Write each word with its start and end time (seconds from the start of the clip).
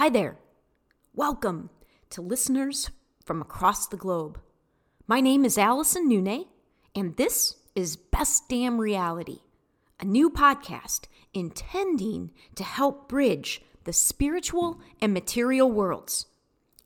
Hi 0.00 0.08
there. 0.08 0.38
Welcome 1.14 1.68
to 2.08 2.22
listeners 2.22 2.88
from 3.22 3.42
across 3.42 3.86
the 3.86 3.98
globe. 3.98 4.40
My 5.06 5.20
name 5.20 5.44
is 5.44 5.58
Allison 5.58 6.08
Nune, 6.08 6.46
and 6.94 7.18
this 7.18 7.56
is 7.74 7.96
Best 7.96 8.48
Damn 8.48 8.80
Reality, 8.80 9.40
a 10.00 10.06
new 10.06 10.30
podcast 10.30 11.00
intending 11.34 12.30
to 12.54 12.64
help 12.64 13.10
bridge 13.10 13.60
the 13.84 13.92
spiritual 13.92 14.80
and 15.02 15.12
material 15.12 15.70
worlds. 15.70 16.24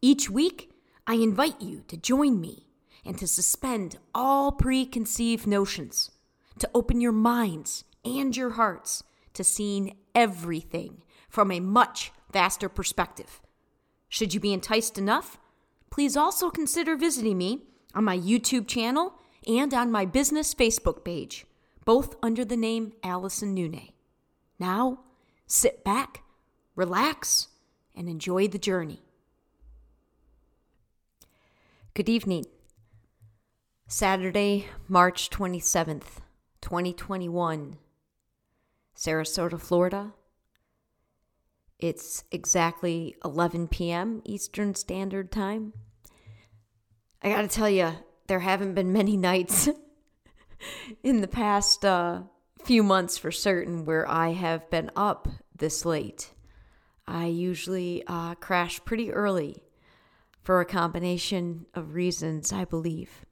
Each 0.03 0.29
week, 0.29 0.73
I 1.07 1.15
invite 1.15 1.63
you 1.63 1.85
to 1.87 1.97
join 1.97 2.41
me 2.41 2.67
and 3.05 3.17
to 3.19 3.29
suspend 3.29 3.97
all 4.13 4.51
preconceived 4.51 5.47
notions, 5.47 6.11
to 6.59 6.69
open 6.75 7.01
your 7.01 7.13
minds 7.13 7.85
and 8.05 8.37
your 8.37 8.51
hearts 8.51 9.05
to 9.35 9.45
seeing 9.45 9.99
everything 10.17 11.03
from 11.29 11.53
a 11.53 11.61
much 11.61 12.11
vaster 12.35 12.69
perspective. 12.69 13.41
Should 14.11 14.35
you 14.35 14.41
be 14.41 14.53
enticed 14.53 14.99
enough, 14.99 15.39
please 15.91 16.17
also 16.17 16.51
consider 16.51 16.97
visiting 16.97 17.39
me 17.39 17.63
on 17.95 18.05
my 18.05 18.19
YouTube 18.19 18.67
channel 18.67 19.15
and 19.47 19.73
on 19.73 19.91
my 19.91 20.05
business 20.05 20.53
Facebook 20.55 21.05
page, 21.05 21.47
both 21.85 22.17
under 22.23 22.45
the 22.45 22.57
name 22.57 22.93
Allison 23.03 23.55
Nune. 23.55 23.93
Now, 24.59 25.01
sit 25.47 25.85
back, 25.85 26.23
relax, 26.75 27.49
and 27.95 28.09
enjoy 28.09 28.49
the 28.49 28.59
journey. 28.59 29.01
Good 31.95 32.09
evening. 32.09 32.47
Saturday, 33.87 34.67
March 34.89 35.31
27th, 35.31 36.19
2021, 36.61 37.77
Sarasota, 38.97 39.61
Florida. 39.61 40.15
It's 41.79 42.25
exactly 42.31 43.17
11 43.25 43.69
p.m. 43.69 44.23
Eastern 44.25 44.75
Standard 44.75 45.31
Time. 45.31 45.73
I 47.23 47.31
gotta 47.31 47.49
tell 47.49 47.71
you, 47.71 47.93
there 48.27 48.41
haven't 48.41 48.75
been 48.75 48.93
many 48.93 49.17
nights 49.19 49.69
in 51.03 51.21
the 51.21 51.29
past 51.29 51.85
uh, 51.85 52.23
few 52.65 52.83
months 52.83 53.19
for 53.19 53.31
certain 53.31 53.85
where 53.85 54.09
I 54.09 54.31
have 54.33 54.71
been 54.71 54.91
up 54.97 55.29
this 55.57 55.85
late. 55.85 56.31
I 57.07 57.27
usually 57.27 58.03
uh, 58.07 58.35
crash 58.37 58.83
pretty 58.85 59.13
early 59.13 59.63
for 60.43 60.61
a 60.61 60.67
combination 60.67 61.67
of 61.75 61.95
reasons, 61.95 62.53
I 62.53 62.65
believe. 62.65 63.25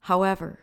However, 0.00 0.60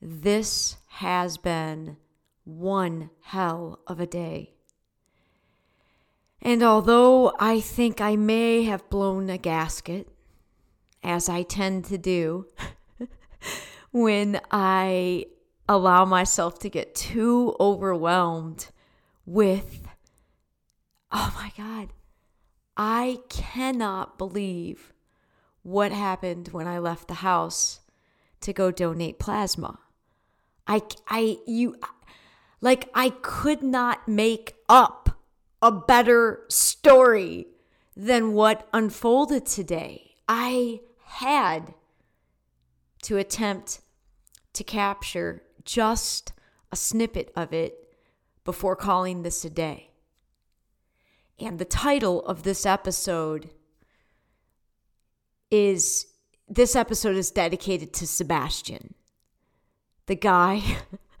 this 0.00 0.76
has 0.88 1.38
been 1.38 1.96
one 2.44 3.10
hell 3.22 3.80
of 3.86 4.00
a 4.00 4.06
day. 4.06 4.53
And 6.44 6.62
although 6.62 7.32
I 7.40 7.60
think 7.60 8.02
I 8.02 8.16
may 8.16 8.64
have 8.64 8.90
blown 8.90 9.30
a 9.30 9.38
gasket, 9.38 10.08
as 11.02 11.28
I 11.28 11.42
tend 11.42 11.86
to 11.86 11.96
do 11.96 12.46
when 13.92 14.40
I 14.50 15.24
allow 15.66 16.04
myself 16.04 16.58
to 16.60 16.68
get 16.68 16.94
too 16.94 17.56
overwhelmed 17.58 18.68
with, 19.24 19.88
oh 21.10 21.32
my 21.34 21.50
God, 21.56 21.94
I 22.76 23.20
cannot 23.30 24.18
believe 24.18 24.92
what 25.62 25.92
happened 25.92 26.48
when 26.48 26.66
I 26.66 26.78
left 26.78 27.08
the 27.08 27.14
house 27.14 27.80
to 28.40 28.52
go 28.52 28.70
donate 28.70 29.18
plasma. 29.18 29.78
I, 30.66 30.82
I, 31.08 31.38
you, 31.46 31.76
like, 32.60 32.90
I 32.94 33.10
could 33.10 33.62
not 33.62 34.06
make 34.06 34.56
up 34.68 35.03
a 35.64 35.72
better 35.72 36.44
story 36.50 37.46
than 37.96 38.34
what 38.34 38.68
unfolded 38.74 39.46
today. 39.46 40.10
I 40.28 40.80
had 41.06 41.72
to 43.04 43.16
attempt 43.16 43.80
to 44.52 44.62
capture 44.62 45.42
just 45.64 46.34
a 46.70 46.76
snippet 46.76 47.32
of 47.34 47.54
it 47.54 47.88
before 48.44 48.76
calling 48.76 49.22
this 49.22 49.42
a 49.42 49.48
day. 49.48 49.88
And 51.40 51.58
the 51.58 51.64
title 51.64 52.20
of 52.26 52.42
this 52.42 52.66
episode 52.66 53.48
is 55.50 56.08
this 56.46 56.76
episode 56.76 57.16
is 57.16 57.30
dedicated 57.30 57.94
to 57.94 58.06
Sebastian, 58.06 58.92
the 60.04 60.14
guy, 60.14 60.62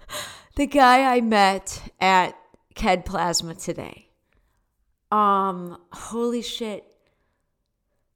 the 0.56 0.66
guy 0.66 1.14
I 1.14 1.22
met 1.22 1.94
at 1.98 2.36
KED 2.74 3.06
Plasma 3.06 3.54
today. 3.54 4.03
Um, 5.14 5.78
holy 5.92 6.42
shit. 6.42 6.84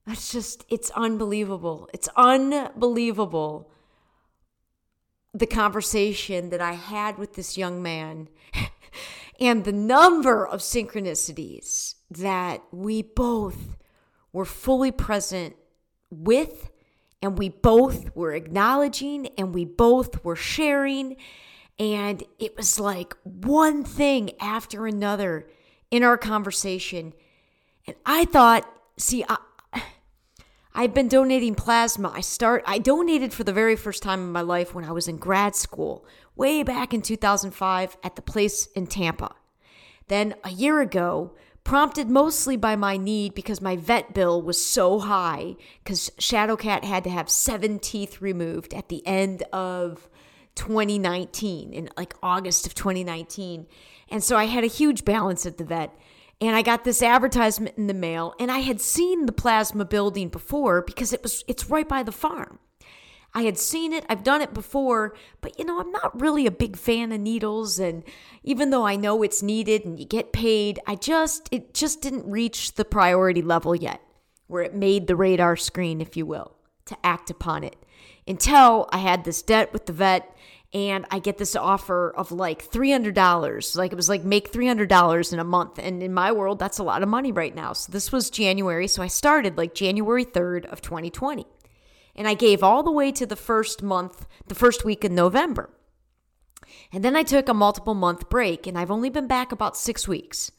That's 0.05 0.33
just, 0.33 0.65
it's 0.69 0.91
unbelievable. 0.97 1.89
It's 1.95 2.09
unbelievable 2.17 3.71
the 5.33 5.47
conversation 5.47 6.51
that 6.51 6.61
I 6.61 6.73
had 6.73 7.17
with 7.17 7.35
this 7.35 7.57
young 7.57 7.81
man 7.81 8.29
and 9.41 9.65
the 9.65 9.73
number 9.73 10.45
of 10.45 10.59
synchronicities 10.59 11.95
that 12.11 12.65
we 12.73 13.03
both 13.03 13.77
were 14.33 14.45
fully 14.45 14.91
present 14.91 15.55
with 16.11 16.69
and 17.23 17.39
we 17.39 17.49
both 17.49 18.17
were 18.17 18.33
acknowledging 18.33 19.29
and 19.39 19.55
we 19.55 19.65
both 19.65 20.25
were 20.25 20.35
sharing. 20.35 21.17
And 21.79 22.25
it 22.41 22.57
was 22.57 22.81
like 22.81 23.15
one 23.23 23.85
thing 23.85 24.33
after 24.41 24.85
another 24.85 25.49
in 25.91 26.03
our 26.03 26.19
conversation. 26.19 27.13
And 27.87 27.97
I 28.05 28.25
thought, 28.25 28.71
see, 28.97 29.25
I, 29.29 29.39
I've 30.75 30.95
been 30.95 31.09
donating 31.09 31.55
plasma. 31.55 32.13
I 32.15 32.21
start 32.21 32.63
I 32.67 32.79
donated 32.79 33.33
for 33.33 33.45
the 33.45 33.53
very 33.53 33.77
first 33.77 34.03
time 34.03 34.21
in 34.21 34.33
my 34.33 34.43
life 34.43 34.75
when 34.75 34.85
I 34.85 34.93
was 34.93 35.09
in 35.09 35.17
grad 35.17 35.57
school, 35.57 36.07
way 36.37 36.63
back 36.63 36.95
in 36.95 37.03
2005 37.03 37.97
at 38.05 38.17
the 38.17 38.23
place 38.23 38.67
in 38.67 38.87
Tampa. 38.87 39.35
Then 40.09 40.35
a 40.45 40.51
year 40.51 40.81
ago, 40.81 41.35
prompted 41.65 42.09
mostly 42.09 42.57
by 42.57 42.77
my 42.77 42.97
need 42.97 43.35
because 43.35 43.61
my 43.61 43.77
vet 43.77 44.15
bill 44.15 44.41
was 44.41 44.65
so 44.65 45.01
high 45.01 45.57
because 45.83 46.11
Shadowcat 46.19 46.85
had 46.85 47.05
to 47.05 47.11
have 47.11 47.29
seven 47.29 47.79
teeth 47.79 48.23
removed 48.23 48.73
at 48.73 48.89
the 48.89 49.07
end 49.07 49.43
of 49.53 50.09
2019, 50.59 51.73
in 51.73 51.89
like 51.97 52.15
August 52.23 52.67
of 52.67 52.75
2019. 52.75 53.67
And 54.11 54.23
so 54.23 54.37
I 54.37 54.45
had 54.45 54.65
a 54.65 54.69
huge 54.69 55.05
balance 55.05 55.47
at 55.47 55.57
the 55.57 55.65
vet. 55.65 55.95
And 56.41 56.55
I 56.55 56.63
got 56.63 56.85
this 56.85 57.03
advertisement 57.03 57.77
in 57.77 57.89
the 57.89 57.95
mail, 57.95 58.33
and 58.39 58.53
I 58.53 58.61
had 58.61 58.81
seen 58.81 59.27
the 59.27 59.33
plasma 59.33 59.85
building 59.85 60.29
before 60.29 60.83
because 60.83 61.13
it 61.13 61.21
was 61.21 61.43
it's 61.49 61.69
right 61.69 61.89
by 61.89 62.05
the 62.05 62.13
farm. 62.13 62.61
I 63.35 63.43
had 63.43 63.59
seen 63.59 63.93
it, 63.93 64.07
I've 64.09 64.23
done 64.23 64.41
it 64.41 64.55
before, 64.55 65.15
but 65.41 65.59
you 65.59 65.65
know, 65.65 65.81
I'm 65.81 65.91
not 65.91 66.19
really 66.19 66.47
a 66.47 66.53
big 66.53 66.77
fan 66.77 67.13
of 67.13 67.21
needles 67.21 67.79
and 67.79 68.05
even 68.43 68.71
though 68.71 68.87
I 68.87 68.97
know 68.97 69.23
it's 69.23 69.43
needed 69.43 69.85
and 69.85 69.99
you 69.99 70.07
get 70.07 70.33
paid, 70.33 70.79
I 70.87 70.95
just 70.95 71.49
it 71.51 71.75
just 71.75 72.01
didn't 72.01 72.31
reach 72.31 72.75
the 72.75 72.85
priority 72.85 73.43
level 73.43 73.75
yet 73.75 74.01
where 74.47 74.63
it 74.63 74.75
made 74.75 75.07
the 75.07 75.17
radar 75.17 75.57
screen, 75.57 76.01
if 76.01 76.17
you 76.17 76.25
will, 76.25 76.53
to 76.87 76.97
act 77.05 77.31
upon 77.31 77.65
it. 77.65 77.77
Until 78.29 78.89
I 78.93 78.99
had 78.99 79.25
this 79.25 79.43
debt 79.43 79.73
with 79.73 79.87
the 79.87 79.93
vet 79.93 80.37
and 80.75 81.07
I 81.11 81.19
get 81.19 81.39
this 81.39 81.57
offer 81.57 82.11
of 82.11 82.31
like 82.31 82.71
$300. 82.71 83.77
Like 83.77 83.91
it 83.91 83.97
was 83.97 84.09
like 84.09 84.23
make 84.23 84.53
$300 84.53 85.33
in 85.33 85.39
a 85.39 85.45
month. 85.45 85.79
And 85.79 86.03
in 86.03 86.13
my 86.13 86.31
world, 86.31 86.59
that's 86.59 86.79
a 86.79 86.85
lot 86.85 87.03
of 87.03 87.09
money 87.09 87.33
right 87.33 87.55
now. 87.55 87.73
So 87.73 87.91
this 87.91 88.13
was 88.13 88.29
January. 88.29 88.87
So 88.87 89.03
I 89.03 89.07
started 89.07 89.57
like 89.57 89.75
January 89.75 90.27
3rd 90.27 90.67
of 90.67 90.83
2020. 90.83 91.47
And 92.15 92.29
I 92.29 92.35
gave 92.35 92.63
all 92.63 92.83
the 92.83 92.93
way 92.93 93.13
to 93.13 93.25
the 93.25 93.37
first 93.37 93.83
month, 93.83 94.27
the 94.47 94.55
first 94.55 94.85
week 94.85 95.05
in 95.05 95.15
November. 95.15 95.71
And 96.93 97.05
then 97.05 97.17
I 97.17 97.23
took 97.23 97.49
a 97.49 97.55
multiple 97.55 97.95
month 97.95 98.29
break, 98.29 98.67
and 98.67 98.79
I've 98.79 98.91
only 98.91 99.09
been 99.09 99.27
back 99.27 99.53
about 99.53 99.77
six 99.77 100.07
weeks. 100.07 100.51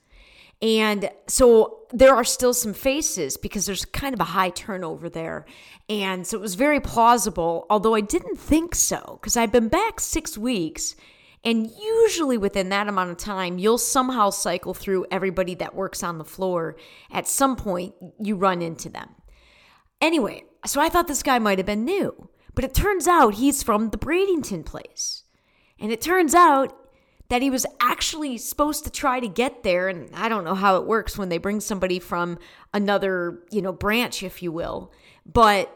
And 0.62 1.10
so 1.28 1.80
there 1.92 2.14
are 2.14 2.24
still 2.24 2.54
some 2.54 2.74
faces 2.74 3.38
because 3.38 3.66
there's 3.66 3.86
kind 3.86 4.14
of 4.14 4.20
a 4.20 4.26
high 4.26 4.50
turnover 4.50 5.10
there. 5.10 5.46
And 5.88 6.28
so 6.28 6.38
it 6.38 6.42
was 6.42 6.56
very 6.56 6.80
plausible, 6.80 7.66
although 7.70 7.96
I 7.96 8.02
didn't 8.02 8.38
think 8.38 8.76
so 8.76 9.20
because 9.22 9.38
I've 9.38 9.52
been 9.52 9.70
back 9.70 10.00
six 10.00 10.38
weeks. 10.38 10.96
And 11.44 11.72
usually 11.72 12.38
within 12.38 12.70
that 12.70 12.90
amount 12.90 13.12
of 13.12 13.18
time, 13.18 13.58
you'll 13.58 13.78
somehow 13.78 14.30
cycle 14.30 14.74
through 14.74 15.06
everybody 15.10 15.56
that 15.56 15.74
works 15.74 16.04
on 16.04 16.18
the 16.18 16.26
floor. 16.26 16.76
At 17.10 17.28
some 17.28 17.56
point, 17.56 17.96
you 18.20 18.36
run 18.36 18.62
into 18.62 18.90
them. 18.90 19.16
Anyway, 20.02 20.44
so 20.66 20.82
I 20.82 20.90
thought 20.90 21.08
this 21.08 21.24
guy 21.24 21.40
might 21.40 21.58
have 21.58 21.66
been 21.66 21.86
new, 21.86 22.30
but 22.54 22.66
it 22.66 22.74
turns 22.74 23.08
out 23.08 23.36
he's 23.36 23.64
from 23.64 23.90
the 23.90 23.98
Bradenton 23.98 24.66
place. 24.66 25.24
And 25.80 25.94
it 25.94 26.02
turns 26.02 26.36
out 26.36 26.76
that 27.30 27.42
he 27.42 27.50
was 27.50 27.66
actually 27.80 28.38
supposed 28.38 28.84
to 28.84 28.90
try 28.90 29.20
to 29.20 29.28
get 29.28 29.64
there 29.64 29.88
and 29.88 30.10
I 30.16 30.30
don't 30.30 30.44
know 30.44 30.56
how 30.56 30.78
it 30.78 30.86
works 30.86 31.18
when 31.18 31.30
they 31.30 31.38
bring 31.38 31.60
somebody 31.60 32.00
from 32.00 32.40
another, 32.74 33.44
you 33.52 33.62
know, 33.62 33.72
branch 33.72 34.24
if 34.24 34.44
you 34.44 34.52
will, 34.52 34.92
but 35.26 35.76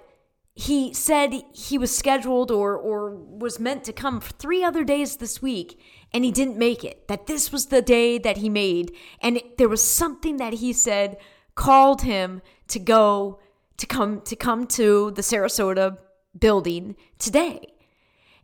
he 0.55 0.93
said 0.93 1.33
he 1.53 1.77
was 1.79 1.95
scheduled 1.95 2.51
or 2.51 2.77
or 2.77 3.15
was 3.15 3.59
meant 3.59 3.83
to 3.85 3.93
come 3.93 4.19
for 4.19 4.33
3 4.33 4.63
other 4.63 4.83
days 4.83 5.17
this 5.17 5.41
week 5.41 5.79
and 6.11 6.23
he 6.23 6.31
didn't 6.31 6.57
make 6.57 6.83
it. 6.83 7.07
That 7.07 7.25
this 7.25 7.51
was 7.51 7.67
the 7.67 7.81
day 7.81 8.17
that 8.19 8.37
he 8.37 8.49
made. 8.49 8.95
And 9.19 9.37
it, 9.37 9.57
there 9.57 9.69
was 9.69 9.83
something 9.83 10.37
that 10.37 10.53
he 10.53 10.71
said 10.73 11.17
called 11.55 12.03
him 12.03 12.41
to 12.67 12.79
go 12.79 13.39
to 13.77 13.87
come 13.87 14.21
to 14.21 14.35
come 14.35 14.67
to 14.67 15.11
the 15.11 15.23
Sarasota 15.23 15.97
building 16.37 16.95
today. 17.17 17.73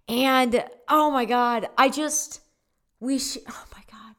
And 0.08 0.66
oh 0.88 1.12
my 1.12 1.26
god, 1.26 1.70
I 1.78 1.90
just 1.90 2.42
we 3.00 3.20
sh- 3.20 3.38
oh 3.48 3.66
my 3.76 3.84
god. 3.92 4.16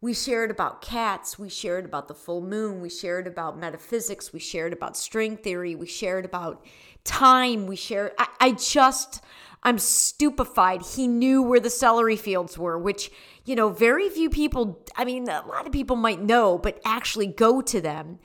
We 0.00 0.12
shared 0.12 0.50
about 0.50 0.82
cats, 0.82 1.38
we 1.38 1.48
shared 1.48 1.86
about 1.86 2.08
the 2.08 2.14
full 2.14 2.42
moon, 2.42 2.82
we 2.82 2.90
shared 2.90 3.26
about 3.26 3.58
metaphysics, 3.58 4.34
we 4.34 4.38
shared 4.38 4.74
about 4.74 4.98
string 4.98 5.38
theory, 5.38 5.74
we 5.74 5.86
shared 5.86 6.26
about 6.26 6.64
time, 7.04 7.66
we 7.66 7.76
shared 7.76 8.12
I, 8.18 8.28
I 8.40 8.52
just 8.52 9.22
I'm 9.64 9.78
stupefied. 9.78 10.82
He 10.82 11.08
knew 11.08 11.42
where 11.42 11.58
the 11.58 11.70
celery 11.70 12.16
fields 12.16 12.58
were, 12.58 12.78
which, 12.78 13.10
you 13.46 13.56
know, 13.56 13.70
very 13.70 14.10
few 14.10 14.28
people, 14.28 14.84
I 14.94 15.06
mean, 15.06 15.26
a 15.28 15.42
lot 15.46 15.66
of 15.66 15.72
people 15.72 15.96
might 15.96 16.20
know, 16.20 16.58
but 16.58 16.80
actually 16.84 17.28
go 17.28 17.62
to 17.62 17.80
them. 17.80 18.18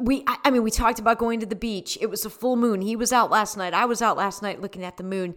We, 0.00 0.24
I 0.26 0.50
mean, 0.50 0.64
we 0.64 0.72
talked 0.72 0.98
about 0.98 1.18
going 1.18 1.38
to 1.38 1.46
the 1.46 1.54
beach. 1.54 1.96
It 2.00 2.10
was 2.10 2.24
a 2.24 2.30
full 2.30 2.56
moon. 2.56 2.80
He 2.80 2.96
was 2.96 3.12
out 3.12 3.30
last 3.30 3.56
night. 3.56 3.74
I 3.74 3.84
was 3.84 4.02
out 4.02 4.16
last 4.16 4.42
night 4.42 4.60
looking 4.60 4.82
at 4.82 4.96
the 4.96 5.04
moon. 5.04 5.36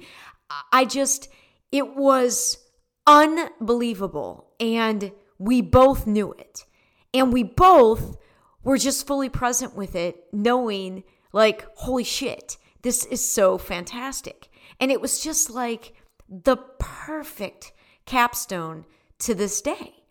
I 0.71 0.86
just, 0.86 1.30
it 1.71 1.95
was 1.95 2.57
unbelievable. 3.07 4.51
And 4.59 5.11
we 5.37 5.61
both 5.61 6.07
knew 6.07 6.33
it. 6.33 6.65
And 7.13 7.31
we 7.31 7.43
both 7.43 8.17
were 8.63 8.77
just 8.77 9.07
fully 9.07 9.29
present 9.29 9.75
with 9.75 9.95
it, 9.95 10.25
knowing, 10.33 11.03
like, 11.31 11.67
holy 11.75 12.03
shit, 12.03 12.57
this 12.81 13.05
is 13.05 13.27
so 13.29 13.57
fantastic. 13.57 14.49
And 14.79 14.91
it 14.91 15.01
was 15.01 15.23
just 15.23 15.49
like 15.49 15.93
the 16.29 16.57
perfect 16.79 17.71
capstone 18.05 18.85
to 19.19 19.35
this 19.35 19.61
day. 19.61 20.03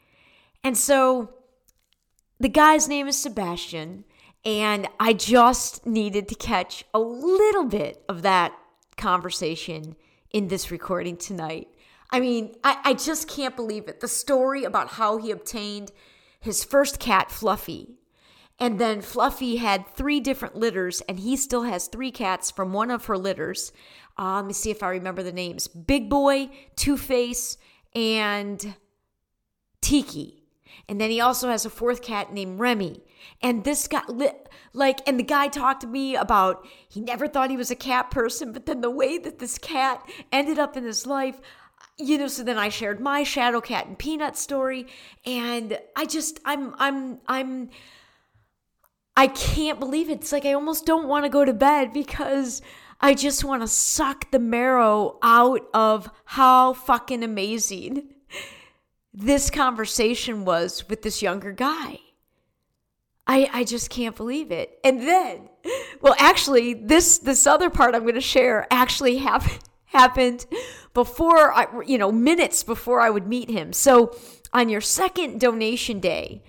And 0.62 0.76
so 0.78 1.34
the 2.40 2.48
guy's 2.48 2.88
name 2.88 3.06
is 3.06 3.18
Sebastian, 3.18 4.04
and 4.44 4.88
I 4.98 5.12
just 5.12 5.86
needed 5.86 6.28
to 6.28 6.34
catch 6.34 6.84
a 6.92 6.98
little 6.98 7.64
bit 7.64 8.02
of 8.08 8.22
that 8.22 8.52
conversation 8.96 9.96
in 10.30 10.48
this 10.48 10.70
recording 10.70 11.16
tonight. 11.16 11.68
I 12.10 12.20
mean, 12.20 12.54
I, 12.62 12.78
I 12.84 12.94
just 12.94 13.28
can't 13.28 13.56
believe 13.56 13.88
it. 13.88 14.00
The 14.00 14.08
story 14.08 14.64
about 14.64 14.90
how 14.90 15.18
he 15.18 15.30
obtained 15.30 15.92
his 16.40 16.62
first 16.62 16.98
cat, 16.98 17.30
Fluffy, 17.30 17.96
and 18.58 18.78
then 18.78 19.00
Fluffy 19.00 19.56
had 19.56 19.86
three 19.94 20.20
different 20.20 20.56
litters, 20.56 21.00
and 21.02 21.18
he 21.18 21.36
still 21.36 21.62
has 21.62 21.88
three 21.88 22.12
cats 22.12 22.50
from 22.50 22.72
one 22.72 22.90
of 22.90 23.06
her 23.06 23.18
litters. 23.18 23.72
Uh, 24.18 24.36
let 24.36 24.46
me 24.46 24.52
see 24.52 24.70
if 24.70 24.82
I 24.82 24.90
remember 24.90 25.22
the 25.22 25.32
names 25.32 25.66
Big 25.66 26.08
Boy, 26.08 26.50
Two 26.76 26.96
Face, 26.96 27.56
and 27.94 28.76
Tiki. 29.80 30.44
And 30.88 31.00
then 31.00 31.10
he 31.10 31.20
also 31.20 31.48
has 31.48 31.64
a 31.64 31.70
fourth 31.70 32.02
cat 32.02 32.32
named 32.32 32.60
Remy. 32.60 33.02
And 33.42 33.64
this 33.64 33.88
guy, 33.88 34.02
like, 34.72 35.00
and 35.08 35.18
the 35.18 35.24
guy 35.24 35.48
talked 35.48 35.80
to 35.80 35.86
me 35.86 36.14
about 36.14 36.66
he 36.88 37.00
never 37.00 37.26
thought 37.26 37.50
he 37.50 37.56
was 37.56 37.70
a 37.70 37.76
cat 37.76 38.10
person, 38.10 38.52
but 38.52 38.66
then 38.66 38.82
the 38.82 38.90
way 38.90 39.18
that 39.18 39.38
this 39.38 39.56
cat 39.58 40.06
ended 40.30 40.58
up 40.58 40.76
in 40.76 40.84
his 40.84 41.06
life, 41.06 41.40
you 41.98 42.18
know, 42.18 42.28
so 42.28 42.42
then 42.42 42.58
I 42.58 42.68
shared 42.68 43.00
my 43.00 43.22
shadow 43.22 43.60
cat 43.60 43.86
and 43.86 43.98
peanut 43.98 44.36
story. 44.36 44.86
And 45.24 45.78
I 45.94 46.06
just, 46.06 46.40
I'm, 46.44 46.74
I'm, 46.78 47.18
I'm, 47.28 47.70
I 49.16 49.28
can't 49.28 49.78
believe 49.78 50.10
it. 50.10 50.20
It's 50.20 50.32
like 50.32 50.44
I 50.44 50.54
almost 50.54 50.86
don't 50.86 51.06
want 51.06 51.24
to 51.24 51.28
go 51.28 51.44
to 51.44 51.52
bed 51.52 51.92
because 51.92 52.62
I 53.00 53.14
just 53.14 53.44
want 53.44 53.62
to 53.62 53.68
suck 53.68 54.30
the 54.30 54.38
marrow 54.38 55.18
out 55.22 55.68
of 55.72 56.10
how 56.24 56.72
fucking 56.72 57.22
amazing 57.22 58.08
this 59.12 59.50
conversation 59.50 60.44
was 60.44 60.88
with 60.88 61.02
this 61.02 61.22
younger 61.22 61.52
guy. 61.52 62.00
I 63.26 63.48
I 63.52 63.64
just 63.64 63.88
can't 63.88 64.16
believe 64.16 64.50
it. 64.50 64.78
And 64.84 65.00
then, 65.00 65.48
well, 66.00 66.14
actually, 66.18 66.74
this 66.74 67.18
this 67.18 67.46
other 67.46 67.70
part 67.70 67.94
I'm 67.94 68.02
going 68.02 68.14
to 68.14 68.20
share 68.20 68.66
actually 68.70 69.18
happened 69.18 69.60
happened 69.84 70.46
before 70.94 71.52
I, 71.52 71.66
you 71.86 71.98
know, 71.98 72.10
minutes 72.10 72.62
before 72.62 73.00
I 73.00 73.10
would 73.10 73.26
meet 73.26 73.50
him. 73.50 73.72
So 73.72 74.16
on 74.52 74.68
your 74.68 74.80
second 74.80 75.40
donation 75.40 76.00
day, 76.00 76.42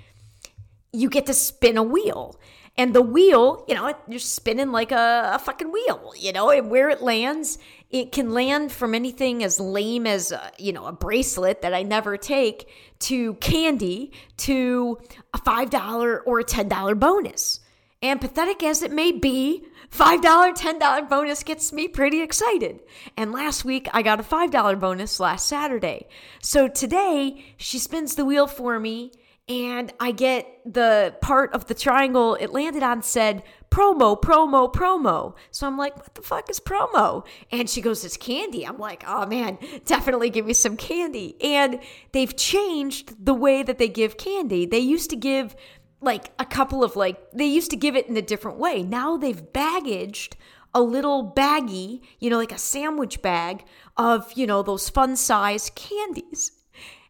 you 0.93 1.09
get 1.09 1.25
to 1.25 1.33
spin 1.33 1.77
a 1.77 1.83
wheel. 1.83 2.39
And 2.77 2.93
the 2.93 3.01
wheel, 3.01 3.63
you 3.67 3.75
know, 3.75 3.93
you're 4.07 4.19
spinning 4.19 4.71
like 4.71 4.91
a, 4.91 5.31
a 5.35 5.39
fucking 5.39 5.71
wheel, 5.71 6.13
you 6.17 6.33
know, 6.33 6.49
and 6.49 6.69
where 6.69 6.89
it 6.89 7.01
lands, 7.01 7.57
it 7.89 8.11
can 8.11 8.31
land 8.33 8.71
from 8.71 8.93
anything 8.93 9.43
as 9.43 9.61
lame 9.61 10.05
as, 10.05 10.33
uh, 10.33 10.49
you 10.57 10.73
know, 10.73 10.85
a 10.85 10.91
bracelet 10.91 11.61
that 11.61 11.73
I 11.73 11.83
never 11.83 12.17
take 12.17 12.69
to 12.99 13.35
candy 13.35 14.11
to 14.37 14.97
a 15.33 15.37
$5 15.37 16.19
or 16.25 16.39
a 16.39 16.43
$10 16.43 16.99
bonus. 16.99 17.61
And 18.05 18.21
pathetic 18.21 18.61
as 18.61 18.83
it 18.83 18.91
may 18.91 19.11
be, 19.11 19.65
$5, 19.89 20.21
$10 20.21 21.09
bonus 21.09 21.41
gets 21.41 21.73
me 21.73 21.87
pretty 21.87 22.21
excited. 22.21 22.81
And 23.17 23.31
last 23.31 23.65
week 23.65 23.87
I 23.93 24.03
got 24.03 24.19
a 24.19 24.23
$5 24.23 24.79
bonus 24.79 25.19
last 25.19 25.47
Saturday. 25.47 26.05
So 26.39 26.67
today 26.67 27.43
she 27.57 27.79
spins 27.79 28.13
the 28.13 28.23
wheel 28.23 28.45
for 28.45 28.79
me 28.79 29.11
and 29.49 29.91
I 29.99 30.11
get 30.11 30.47
the 30.65 31.15
part 31.21 31.53
of 31.53 31.65
the 31.65 31.73
triangle 31.73 32.35
it 32.35 32.51
landed 32.51 32.83
on 32.83 33.01
said 33.01 33.41
promo, 33.69 34.19
promo, 34.19 34.71
promo. 34.71 35.35
So 35.51 35.67
I'm 35.67 35.77
like, 35.77 35.97
what 35.97 36.15
the 36.15 36.21
fuck 36.21 36.49
is 36.49 36.59
promo? 36.59 37.25
And 37.51 37.69
she 37.69 37.81
goes, 37.81 38.05
it's 38.05 38.17
candy. 38.17 38.65
I'm 38.65 38.77
like, 38.77 39.03
oh 39.05 39.25
man, 39.25 39.57
definitely 39.85 40.29
give 40.29 40.45
me 40.45 40.53
some 40.53 40.77
candy. 40.77 41.35
And 41.41 41.79
they've 42.11 42.35
changed 42.35 43.25
the 43.25 43.33
way 43.33 43.63
that 43.63 43.77
they 43.77 43.89
give 43.89 44.17
candy. 44.17 44.65
They 44.65 44.79
used 44.79 45.09
to 45.09 45.15
give 45.15 45.55
like 46.01 46.31
a 46.39 46.45
couple 46.45 46.83
of 46.83 46.95
like, 46.95 47.31
they 47.31 47.45
used 47.45 47.71
to 47.71 47.77
give 47.77 47.95
it 47.95 48.07
in 48.07 48.17
a 48.17 48.21
different 48.21 48.57
way. 48.57 48.83
Now 48.83 49.17
they've 49.17 49.41
baggaged 49.41 50.33
a 50.73 50.81
little 50.81 51.31
baggie, 51.35 52.01
you 52.19 52.29
know, 52.29 52.37
like 52.37 52.51
a 52.51 52.57
sandwich 52.57 53.21
bag 53.21 53.63
of, 53.97 54.31
you 54.33 54.45
know, 54.45 54.61
those 54.61 54.89
fun 54.89 55.15
size 55.15 55.71
candies. 55.73 56.51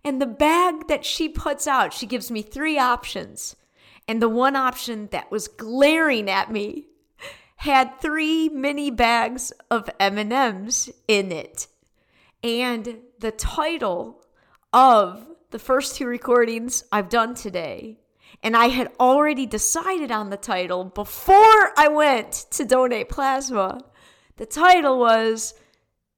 And 0.04 0.22
the 0.22 0.28
bag 0.28 0.88
that 0.88 1.04
she 1.04 1.28
puts 1.28 1.66
out, 1.66 1.92
she 1.92 2.06
gives 2.06 2.30
me 2.30 2.44
three 2.44 2.78
options. 2.78 3.56
And 4.08 4.22
the 4.22 4.30
one 4.30 4.56
option 4.56 5.08
that 5.12 5.32
was 5.32 5.48
glaring 5.48 6.30
at 6.30 6.52
me 6.52 6.86
had 7.58 8.00
three 8.00 8.50
mini 8.50 8.92
bags 8.92 9.52
of 9.72 9.90
M&Ms 10.00 10.92
in 11.08 11.32
it. 11.32 11.68
And 12.44 13.00
the 13.18 13.32
title 13.32 14.22
of 14.72 15.26
the 15.50 15.58
first 15.58 15.96
two 15.96 16.06
recordings 16.06 16.84
I've 16.92 17.10
done 17.10 17.34
today, 17.34 17.98
and 18.44 18.56
I 18.56 18.68
had 18.68 18.92
already 19.00 19.46
decided 19.46 20.12
on 20.12 20.30
the 20.30 20.38
title 20.38 20.84
before 20.84 21.72
I 21.78 21.88
went 21.88 22.32
to 22.52 22.66
donate 22.66 23.10
plasma. 23.10 23.82
The 24.38 24.46
title 24.46 25.00
was 25.00 25.54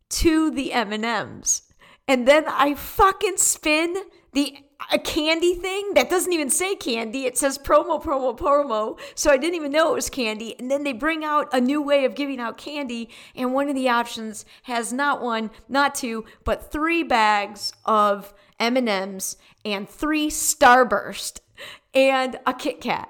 To 0.09 0.51
the 0.51 0.73
M&Ms 0.73 1.61
and 2.07 2.27
then 2.27 2.45
I 2.47 2.73
fucking 2.73 3.37
spin 3.37 3.95
the 4.33 4.57
a 4.93 4.99
candy 4.99 5.55
thing 5.55 5.95
that 5.95 6.09
doesn't 6.09 6.31
even 6.31 6.51
say 6.51 6.75
candy. 6.75 7.25
It 7.25 7.35
says 7.35 7.57
promo, 7.57 8.01
promo, 8.01 8.37
promo. 8.37 8.99
So 9.15 9.31
I 9.31 9.37
didn't 9.37 9.55
even 9.55 9.71
know 9.71 9.91
it 9.91 9.95
was 9.95 10.09
candy. 10.09 10.57
And 10.59 10.69
then 10.69 10.83
they 10.83 10.93
bring 10.93 11.23
out 11.23 11.49
a 11.51 11.59
new 11.59 11.81
way 11.81 12.05
of 12.05 12.13
giving 12.13 12.39
out 12.39 12.59
candy. 12.59 13.09
And 13.35 13.53
one 13.53 13.69
of 13.69 13.75
the 13.75 13.89
options 13.89 14.45
has 14.63 14.93
not 14.93 15.21
one, 15.21 15.49
not 15.67 15.95
two, 15.95 16.25
but 16.43 16.71
three 16.71 17.01
bags 17.01 17.73
of 17.85 18.35
M&Ms 18.59 19.37
and 19.65 19.89
three 19.89 20.29
Starburst 20.29 21.39
and 21.93 22.39
a 22.45 22.53
Kit 22.53 22.81
Kat. 22.81 23.09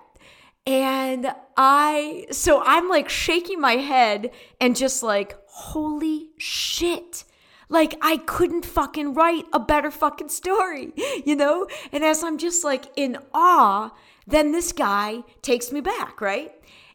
And 0.65 1.33
I, 1.55 2.27
so 2.31 2.61
I'm 2.65 2.89
like 2.89 3.09
shaking 3.09 3.61
my 3.61 3.73
head 3.73 4.31
and 4.59 4.75
just 4.75 5.01
like, 5.01 5.37
holy 5.47 6.29
shit 6.37 7.23
like 7.69 7.97
I 8.01 8.17
couldn't 8.17 8.65
fucking 8.65 9.13
write 9.13 9.45
a 9.51 9.59
better 9.59 9.91
fucking 9.91 10.29
story, 10.29 10.93
you 11.25 11.35
know? 11.35 11.67
And 11.91 12.03
as 12.03 12.23
I'm 12.23 12.37
just 12.37 12.63
like 12.63 12.85
in 12.95 13.17
awe, 13.33 13.91
then 14.25 14.51
this 14.51 14.71
guy 14.71 15.23
takes 15.41 15.71
me 15.71 15.81
back, 15.81 16.21
right? 16.21 16.51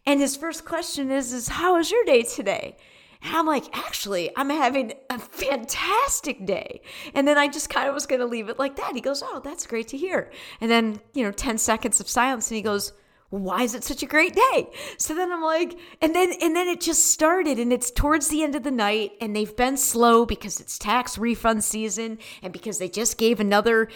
And 0.06 0.20
his 0.20 0.36
first 0.36 0.64
question 0.64 1.10
is 1.10 1.32
is 1.32 1.48
how 1.48 1.76
was 1.76 1.90
your 1.90 2.04
day 2.04 2.22
today? 2.22 2.76
And 3.24 3.36
I'm 3.36 3.46
like, 3.46 3.64
actually, 3.76 4.30
I'm 4.36 4.50
having 4.50 4.92
a 5.10 5.18
fantastic 5.18 6.44
day. 6.44 6.82
And 7.14 7.26
then 7.26 7.38
I 7.38 7.48
just 7.48 7.70
kind 7.70 7.88
of 7.88 7.94
was 7.94 8.06
going 8.06 8.20
to 8.20 8.26
leave 8.26 8.48
it 8.48 8.58
like 8.58 8.76
that. 8.76 8.94
He 8.94 9.00
goes, 9.00 9.22
Oh, 9.24 9.40
that's 9.42 9.66
great 9.66 9.88
to 9.88 9.96
hear. 9.96 10.30
And 10.60 10.70
then, 10.70 11.00
you 11.14 11.24
know, 11.24 11.32
10 11.32 11.58
seconds 11.58 12.00
of 12.00 12.08
silence. 12.08 12.50
And 12.50 12.56
he 12.56 12.62
goes, 12.62 12.92
why 13.32 13.62
is 13.62 13.74
it 13.74 13.82
such 13.82 14.02
a 14.02 14.06
great 14.06 14.34
day? 14.34 14.68
So 14.98 15.14
then 15.14 15.32
I'm 15.32 15.42
like, 15.42 15.78
and 16.02 16.14
then 16.14 16.34
and 16.42 16.54
then 16.54 16.68
it 16.68 16.82
just 16.82 17.06
started 17.06 17.58
and 17.58 17.72
it's 17.72 17.90
towards 17.90 18.28
the 18.28 18.42
end 18.42 18.54
of 18.54 18.62
the 18.62 18.70
night 18.70 19.12
and 19.22 19.34
they've 19.34 19.56
been 19.56 19.78
slow 19.78 20.26
because 20.26 20.60
it's 20.60 20.78
tax 20.78 21.16
refund 21.16 21.64
season 21.64 22.18
and 22.42 22.52
because 22.52 22.78
they 22.78 22.90
just 22.90 23.16
gave 23.16 23.40
another 23.40 23.88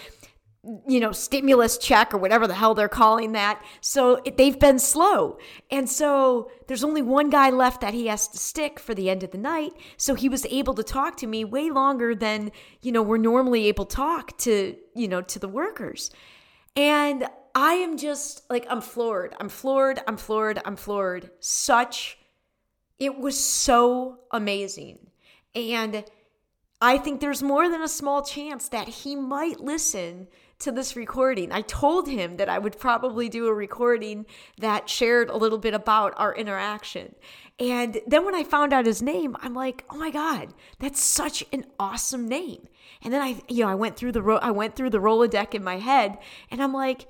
you 0.89 1.01
know, 1.01 1.13
stimulus 1.13 1.79
check 1.79 2.13
or 2.13 2.19
whatever 2.19 2.47
the 2.47 2.55
hell 2.55 2.75
they're 2.75 2.89
calling 2.89 3.33
that. 3.33 3.63
So 3.81 4.21
they've 4.37 4.59
been 4.59 4.79
slow. 4.79 5.39
And 5.71 5.89
so 5.89 6.51
there's 6.67 6.83
only 6.83 7.03
one 7.03 7.31
guy 7.31 7.51
left 7.51 7.81
that 7.83 7.95
he 7.95 8.07
has 8.09 8.27
to 8.29 8.39
stick 8.39 8.81
for 8.81 8.95
the 8.95 9.09
end 9.09 9.23
of 9.23 9.31
the 9.31 9.39
night. 9.39 9.73
So 9.97 10.15
he 10.15 10.29
was 10.29 10.45
able 10.47 10.75
to 10.75 10.83
talk 10.83 11.17
to 11.19 11.27
me 11.27 11.45
way 11.45 11.71
longer 11.71 12.15
than, 12.15 12.51
you 12.83 12.91
know, 12.91 13.03
we're 13.03 13.19
normally 13.19 13.67
able 13.69 13.85
to 13.87 13.97
talk 13.97 14.37
to, 14.39 14.77
you 14.95 15.09
know, 15.09 15.23
to 15.23 15.39
the 15.39 15.49
workers. 15.49 16.11
And 16.75 17.27
I 17.55 17.75
am 17.75 17.97
just 17.97 18.43
like, 18.51 18.67
I'm 18.69 18.81
floored. 18.81 19.35
I'm 19.41 19.49
floored. 19.49 20.01
I'm 20.07 20.17
floored. 20.17 20.61
I'm 20.65 20.77
floored. 20.77 21.31
Such, 21.41 22.19
it 22.99 23.17
was 23.17 23.39
so 23.43 24.19
amazing. 24.31 24.99
And 25.55 26.05
I 26.81 26.99
think 26.99 27.21
there's 27.21 27.43
more 27.43 27.69
than 27.69 27.83
a 27.83 27.89
small 27.89 28.23
chance 28.23 28.69
that 28.69 28.89
he 28.89 29.17
might 29.17 29.61
listen 29.61 30.29
to 30.59 30.73
this 30.73 30.97
recording. 30.97 31.53
I 31.53 31.61
told 31.63 32.09
him 32.09 32.37
that 32.39 32.49
I 32.49 32.59
would 32.59 32.79
probably 32.79 33.29
do 33.29 33.47
a 33.47 33.55
recording 33.55 34.27
that 34.59 34.89
shared 34.89 35.29
a 35.29 35.37
little 35.37 35.59
bit 35.59 35.75
about 35.75 36.15
our 36.17 36.35
interaction. 36.35 37.15
And 37.59 38.01
then 38.07 38.25
when 38.25 38.35
I 38.35 38.45
found 38.45 38.73
out 38.73 38.87
his 38.87 39.03
name, 39.03 39.37
I'm 39.41 39.55
like, 39.55 39.85
"Oh 39.91 39.97
my 39.97 40.11
god, 40.11 40.55
that's 40.79 41.03
such 41.03 41.45
an 41.53 41.67
awesome 41.79 42.29
name." 42.29 42.69
And 43.03 43.13
then 43.13 43.23
I 43.23 43.43
you 43.49 43.65
know, 43.65 43.71
I 43.71 43.75
went 43.75 43.97
through 43.97 44.13
the 44.13 44.23
ro- 44.23 44.39
I 44.43 44.51
went 44.51 44.77
through 44.77 44.91
the 44.91 45.01
Rolodeck 45.01 45.55
in 45.55 45.65
my 45.65 45.79
head 45.79 46.19
and 46.51 46.63
I'm 46.63 46.73
like, 46.73 47.07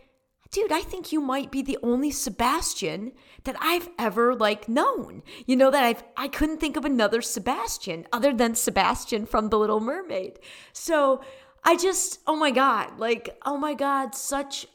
dude, 0.51 0.73
I 0.73 0.81
think 0.81 1.13
you 1.13 1.21
might 1.21 1.51
be 1.51 1.63
the 1.63 1.79
only 1.83 2.11
Sebastian 2.11 3.13
that 3.45 3.57
I've 3.61 3.89
ever 3.99 4.35
like 4.35 4.69
known. 4.69 5.23
You 5.47 5.57
know 5.57 5.71
that 5.71 5.85
I've 5.85 6.03
I 6.17 6.29
couldn't 6.29 6.59
think 6.59 6.77
of 6.77 6.85
another 6.85 7.23
Sebastian 7.23 8.07
other 8.13 8.33
than 8.33 8.55
Sebastian 8.55 9.27
from 9.27 9.49
The 9.49 9.59
Little 9.59 9.81
Mermaid. 9.81 10.39
So 10.73 11.21
I 11.67 11.77
just 11.77 12.21
oh 12.29 12.37
my 12.37 12.53
god, 12.53 12.99
like 12.99 13.37
oh 13.45 13.59
my 13.59 13.75
god, 13.75 14.15
such 14.15 14.69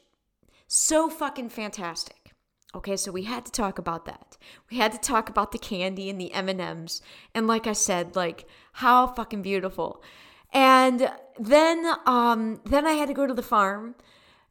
so 0.67 1.09
fucking 1.09 1.49
fantastic. 1.49 2.33
Okay, 2.75 2.97
so 2.97 3.11
we 3.11 3.23
had 3.23 3.45
to 3.45 3.51
talk 3.51 3.79
about 3.79 4.05
that. 4.05 4.37
We 4.69 4.77
had 4.77 4.91
to 4.91 4.97
talk 4.97 5.29
about 5.29 5.51
the 5.53 5.57
candy 5.57 6.09
and 6.09 6.19
the 6.19 6.33
M&Ms 6.33 7.01
and 7.33 7.47
like 7.47 7.65
I 7.65 7.73
said, 7.73 8.17
like 8.17 8.45
how 8.73 9.07
fucking 9.07 9.41
beautiful. 9.41 10.03
And 10.51 11.09
then 11.39 11.85
um 12.05 12.59
then 12.65 12.85
I 12.85 12.93
had 12.93 13.07
to 13.07 13.13
go 13.13 13.25
to 13.25 13.33
the 13.33 13.41
farm 13.41 13.95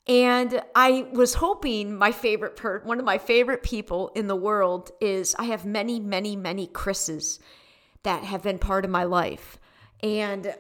and 0.06 0.62
I 0.75 1.09
was 1.12 1.35
hoping 1.35 1.94
my 1.94 2.11
favorite 2.11 2.56
per 2.56 2.80
one 2.80 2.99
of 2.99 3.04
my 3.04 3.18
favorite 3.18 3.62
people 3.62 4.12
in 4.14 4.28
the 4.28 4.37
world 4.37 4.92
is 4.99 5.35
I 5.38 5.44
have 5.44 5.66
many, 5.66 6.00
many, 6.00 6.37
many 6.37 6.66
Chris's 6.66 7.38
that 8.02 8.25
have 8.25 8.42
been 8.42 8.59
part 8.59 8.87
of 8.87 8.90
my 8.90 9.04
life. 9.04 9.59
And 10.02 10.54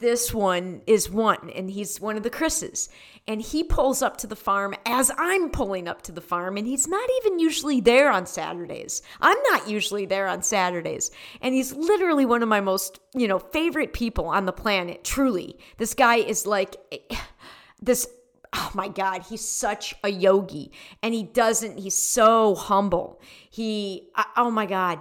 this 0.00 0.34
one 0.34 0.82
is 0.86 1.08
one, 1.08 1.50
and 1.50 1.70
he's 1.70 2.00
one 2.00 2.16
of 2.16 2.24
the 2.24 2.30
Chris's. 2.30 2.88
And 3.28 3.40
he 3.40 3.62
pulls 3.62 4.02
up 4.02 4.16
to 4.18 4.26
the 4.26 4.34
farm 4.34 4.74
as 4.84 5.12
I'm 5.16 5.50
pulling 5.50 5.86
up 5.86 6.02
to 6.02 6.12
the 6.12 6.20
farm, 6.20 6.56
and 6.56 6.66
he's 6.66 6.88
not 6.88 7.08
even 7.20 7.38
usually 7.38 7.80
there 7.80 8.10
on 8.10 8.26
Saturdays. 8.26 9.02
I'm 9.20 9.38
not 9.50 9.68
usually 9.68 10.06
there 10.06 10.26
on 10.26 10.42
Saturdays. 10.42 11.10
And 11.40 11.54
he's 11.54 11.74
literally 11.74 12.26
one 12.26 12.42
of 12.42 12.48
my 12.48 12.60
most, 12.60 12.98
you 13.14 13.28
know, 13.28 13.38
favorite 13.38 13.92
people 13.92 14.26
on 14.26 14.46
the 14.46 14.52
planet, 14.52 15.04
truly. 15.04 15.58
This 15.76 15.94
guy 15.94 16.16
is 16.16 16.46
like 16.46 16.76
this 17.80 18.08
oh 18.54 18.70
my 18.72 18.88
god 18.88 19.22
he's 19.28 19.46
such 19.46 19.94
a 20.02 20.08
yogi 20.08 20.72
and 21.02 21.12
he 21.12 21.22
doesn't 21.22 21.78
he's 21.78 21.94
so 21.94 22.54
humble 22.54 23.20
he 23.50 24.08
oh 24.38 24.50
my 24.50 24.64
god 24.64 24.98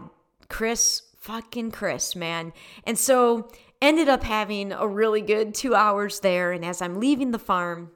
chris 0.49 1.03
fucking 1.15 1.71
chris 1.71 2.13
man 2.13 2.51
and 2.83 2.99
so 2.99 3.49
ended 3.81 4.09
up 4.09 4.23
having 4.23 4.71
a 4.71 4.87
really 4.87 5.21
good 5.21 5.53
two 5.53 5.75
hours 5.75 6.19
there 6.21 6.51
and 6.51 6.65
as 6.65 6.81
i'm 6.81 6.99
leaving 6.99 7.31
the 7.31 7.39
farm 7.39 7.91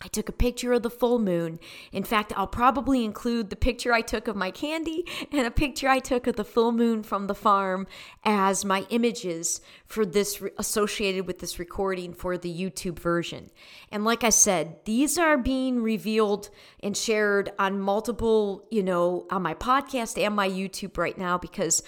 I 0.00 0.06
took 0.08 0.28
a 0.28 0.32
picture 0.32 0.72
of 0.72 0.82
the 0.82 0.90
full 0.90 1.18
moon. 1.18 1.58
In 1.92 2.04
fact, 2.04 2.32
I'll 2.36 2.46
probably 2.46 3.04
include 3.04 3.50
the 3.50 3.56
picture 3.56 3.92
I 3.92 4.00
took 4.00 4.28
of 4.28 4.36
my 4.36 4.50
candy 4.50 5.04
and 5.32 5.46
a 5.46 5.50
picture 5.50 5.88
I 5.88 5.98
took 5.98 6.26
of 6.26 6.36
the 6.36 6.44
full 6.44 6.72
moon 6.72 7.02
from 7.02 7.26
the 7.26 7.34
farm 7.34 7.86
as 8.24 8.64
my 8.64 8.86
images 8.90 9.60
for 9.86 10.06
this 10.06 10.40
re- 10.40 10.50
associated 10.56 11.26
with 11.26 11.40
this 11.40 11.58
recording 11.58 12.14
for 12.14 12.38
the 12.38 12.52
YouTube 12.52 12.98
version. 12.98 13.50
And 13.90 14.04
like 14.04 14.22
I 14.22 14.30
said, 14.30 14.76
these 14.84 15.18
are 15.18 15.36
being 15.36 15.82
revealed 15.82 16.50
and 16.80 16.96
shared 16.96 17.50
on 17.58 17.80
multiple, 17.80 18.66
you 18.70 18.84
know, 18.84 19.26
on 19.30 19.42
my 19.42 19.54
podcast 19.54 20.22
and 20.22 20.36
my 20.36 20.48
YouTube 20.48 20.96
right 20.96 21.18
now 21.18 21.38
because 21.38 21.82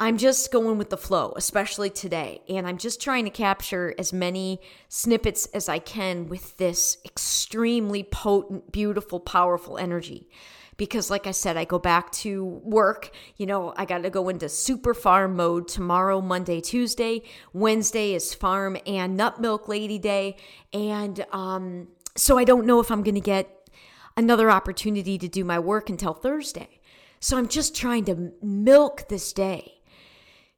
I'm 0.00 0.18
just 0.18 0.50
going 0.50 0.76
with 0.76 0.90
the 0.90 0.96
flow, 0.96 1.32
especially 1.36 1.88
today. 1.88 2.42
And 2.48 2.66
I'm 2.66 2.78
just 2.78 3.00
trying 3.00 3.24
to 3.24 3.30
capture 3.30 3.94
as 3.96 4.12
many 4.12 4.60
snippets 4.88 5.46
as 5.46 5.68
I 5.68 5.78
can 5.78 6.26
with 6.26 6.56
this 6.56 6.98
extremely 7.04 8.02
potent, 8.02 8.72
beautiful, 8.72 9.20
powerful 9.20 9.78
energy. 9.78 10.28
Because, 10.76 11.08
like 11.08 11.28
I 11.28 11.30
said, 11.30 11.56
I 11.56 11.64
go 11.64 11.78
back 11.78 12.10
to 12.10 12.44
work. 12.44 13.12
You 13.36 13.46
know, 13.46 13.72
I 13.76 13.84
got 13.84 14.02
to 14.02 14.10
go 14.10 14.28
into 14.28 14.48
super 14.48 14.92
farm 14.92 15.36
mode 15.36 15.68
tomorrow, 15.68 16.20
Monday, 16.20 16.60
Tuesday. 16.60 17.22
Wednesday 17.52 18.14
is 18.14 18.34
farm 18.34 18.76
and 18.84 19.16
nut 19.16 19.40
milk 19.40 19.68
lady 19.68 20.00
day. 20.00 20.34
And 20.72 21.24
um, 21.30 21.86
so 22.16 22.36
I 22.36 22.42
don't 22.42 22.66
know 22.66 22.80
if 22.80 22.90
I'm 22.90 23.04
going 23.04 23.14
to 23.14 23.20
get 23.20 23.70
another 24.16 24.50
opportunity 24.50 25.16
to 25.18 25.28
do 25.28 25.44
my 25.44 25.60
work 25.60 25.88
until 25.88 26.14
Thursday. 26.14 26.80
So 27.20 27.38
I'm 27.38 27.46
just 27.46 27.76
trying 27.76 28.04
to 28.06 28.32
milk 28.42 29.06
this 29.08 29.32
day 29.32 29.74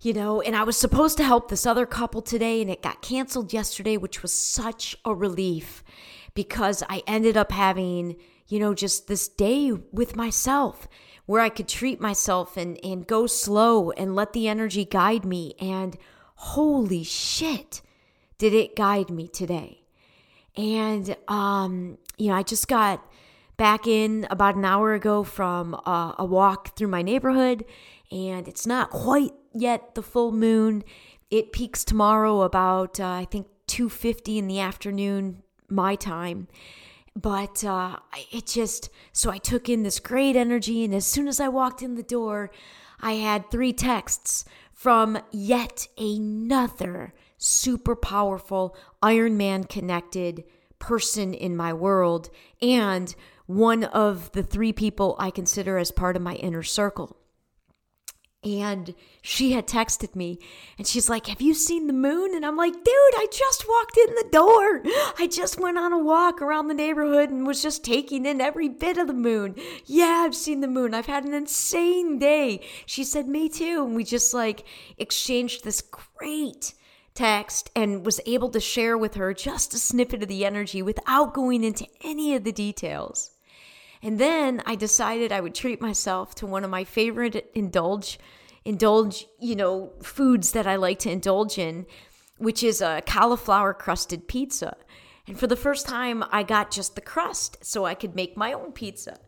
you 0.00 0.12
know, 0.12 0.40
and 0.40 0.54
I 0.54 0.62
was 0.62 0.76
supposed 0.76 1.16
to 1.18 1.24
help 1.24 1.48
this 1.48 1.66
other 1.66 1.86
couple 1.86 2.20
today 2.20 2.60
and 2.60 2.70
it 2.70 2.82
got 2.82 3.02
canceled 3.02 3.52
yesterday, 3.52 3.96
which 3.96 4.22
was 4.22 4.32
such 4.32 4.96
a 5.04 5.14
relief 5.14 5.82
because 6.34 6.82
I 6.88 7.02
ended 7.06 7.36
up 7.36 7.50
having, 7.50 8.16
you 8.46 8.58
know, 8.58 8.74
just 8.74 9.08
this 9.08 9.26
day 9.26 9.72
with 9.72 10.14
myself 10.14 10.86
where 11.24 11.40
I 11.40 11.48
could 11.48 11.66
treat 11.66 12.00
myself 12.00 12.56
and, 12.56 12.78
and 12.84 13.06
go 13.06 13.26
slow 13.26 13.90
and 13.92 14.14
let 14.14 14.32
the 14.32 14.48
energy 14.48 14.84
guide 14.84 15.24
me. 15.24 15.54
And 15.58 15.96
holy 16.36 17.02
shit, 17.02 17.80
did 18.38 18.52
it 18.52 18.76
guide 18.76 19.10
me 19.10 19.28
today. 19.28 19.82
And, 20.56 21.16
um, 21.26 21.98
you 22.16 22.28
know, 22.28 22.36
I 22.36 22.42
just 22.42 22.68
got 22.68 23.04
back 23.56 23.86
in 23.86 24.26
about 24.30 24.56
an 24.56 24.64
hour 24.64 24.92
ago 24.92 25.22
from 25.22 25.74
a, 25.74 26.14
a 26.18 26.24
walk 26.24 26.76
through 26.76 26.88
my 26.88 27.02
neighborhood 27.02 27.64
and 28.10 28.46
it's 28.46 28.66
not 28.66 28.90
quite 28.90 29.32
yet 29.60 29.94
the 29.94 30.02
full 30.02 30.32
moon. 30.32 30.84
It 31.30 31.52
peaks 31.52 31.84
tomorrow 31.84 32.42
about 32.42 33.00
uh, 33.00 33.06
I 33.06 33.26
think 33.30 33.46
2:50 33.68 34.38
in 34.38 34.46
the 34.46 34.60
afternoon 34.60 35.42
my 35.68 35.96
time. 35.96 36.48
But 37.14 37.64
uh, 37.64 37.96
it 38.30 38.46
just 38.46 38.90
so 39.12 39.30
I 39.30 39.38
took 39.38 39.68
in 39.68 39.82
this 39.82 40.00
great 40.00 40.36
energy, 40.36 40.84
and 40.84 40.94
as 40.94 41.06
soon 41.06 41.28
as 41.28 41.40
I 41.40 41.48
walked 41.48 41.82
in 41.82 41.94
the 41.94 42.02
door, 42.02 42.50
I 43.00 43.12
had 43.14 43.50
three 43.50 43.72
texts 43.72 44.44
from 44.72 45.18
yet 45.32 45.88
another 45.96 47.14
super 47.38 47.96
powerful 47.96 48.76
Iron 49.02 49.36
Man 49.36 49.64
connected 49.64 50.44
person 50.78 51.32
in 51.32 51.56
my 51.56 51.72
world, 51.72 52.28
and 52.60 53.14
one 53.46 53.84
of 53.84 54.32
the 54.32 54.42
three 54.42 54.72
people 54.72 55.16
I 55.18 55.30
consider 55.30 55.78
as 55.78 55.90
part 55.90 56.16
of 56.16 56.22
my 56.22 56.34
inner 56.34 56.62
circle. 56.62 57.16
And 58.46 58.94
she 59.22 59.52
had 59.52 59.66
texted 59.66 60.14
me 60.14 60.38
and 60.78 60.86
she's 60.86 61.08
like, 61.08 61.26
Have 61.26 61.42
you 61.42 61.52
seen 61.52 61.88
the 61.88 61.92
moon? 61.92 62.32
And 62.32 62.46
I'm 62.46 62.56
like, 62.56 62.72
Dude, 62.72 62.86
I 62.86 63.26
just 63.32 63.68
walked 63.68 63.96
in 63.96 64.14
the 64.14 64.28
door. 64.30 64.82
I 65.18 65.28
just 65.30 65.58
went 65.58 65.78
on 65.78 65.92
a 65.92 65.98
walk 65.98 66.40
around 66.40 66.68
the 66.68 66.74
neighborhood 66.74 67.30
and 67.30 67.44
was 67.44 67.60
just 67.60 67.84
taking 67.84 68.24
in 68.24 68.40
every 68.40 68.68
bit 68.68 68.98
of 68.98 69.08
the 69.08 69.14
moon. 69.14 69.56
Yeah, 69.84 70.22
I've 70.24 70.36
seen 70.36 70.60
the 70.60 70.68
moon. 70.68 70.94
I've 70.94 71.06
had 71.06 71.24
an 71.24 71.34
insane 71.34 72.20
day. 72.20 72.60
She 72.86 73.02
said, 73.02 73.26
Me 73.26 73.48
too. 73.48 73.84
And 73.84 73.96
we 73.96 74.04
just 74.04 74.32
like 74.32 74.64
exchanged 74.96 75.64
this 75.64 75.82
great 75.82 76.74
text 77.14 77.70
and 77.74 78.06
was 78.06 78.20
able 78.26 78.50
to 78.50 78.60
share 78.60 78.96
with 78.96 79.14
her 79.14 79.34
just 79.34 79.74
a 79.74 79.78
snippet 79.78 80.22
of 80.22 80.28
the 80.28 80.46
energy 80.46 80.82
without 80.82 81.34
going 81.34 81.64
into 81.64 81.86
any 82.04 82.36
of 82.36 82.44
the 82.44 82.52
details. 82.52 83.32
And 84.06 84.20
then 84.20 84.62
I 84.64 84.76
decided 84.76 85.32
I 85.32 85.40
would 85.40 85.56
treat 85.56 85.80
myself 85.80 86.32
to 86.36 86.46
one 86.46 86.62
of 86.62 86.70
my 86.70 86.84
favorite 86.84 87.50
indulge 87.56 88.20
indulge, 88.64 89.26
you 89.40 89.56
know, 89.56 89.94
foods 90.00 90.52
that 90.52 90.64
I 90.64 90.76
like 90.76 91.00
to 91.00 91.10
indulge 91.10 91.58
in, 91.58 91.86
which 92.38 92.62
is 92.62 92.80
a 92.80 93.02
cauliflower 93.04 93.75
crusted 93.75 94.28
pizza. 94.28 94.76
And 95.26 95.36
for 95.36 95.48
the 95.48 95.56
first 95.56 95.88
time, 95.88 96.22
I 96.30 96.44
got 96.44 96.70
just 96.70 96.94
the 96.94 97.00
crust 97.00 97.58
so 97.62 97.84
I 97.84 97.94
could 97.94 98.14
make 98.14 98.36
my 98.36 98.52
own 98.52 98.70
pizza. 98.70 99.18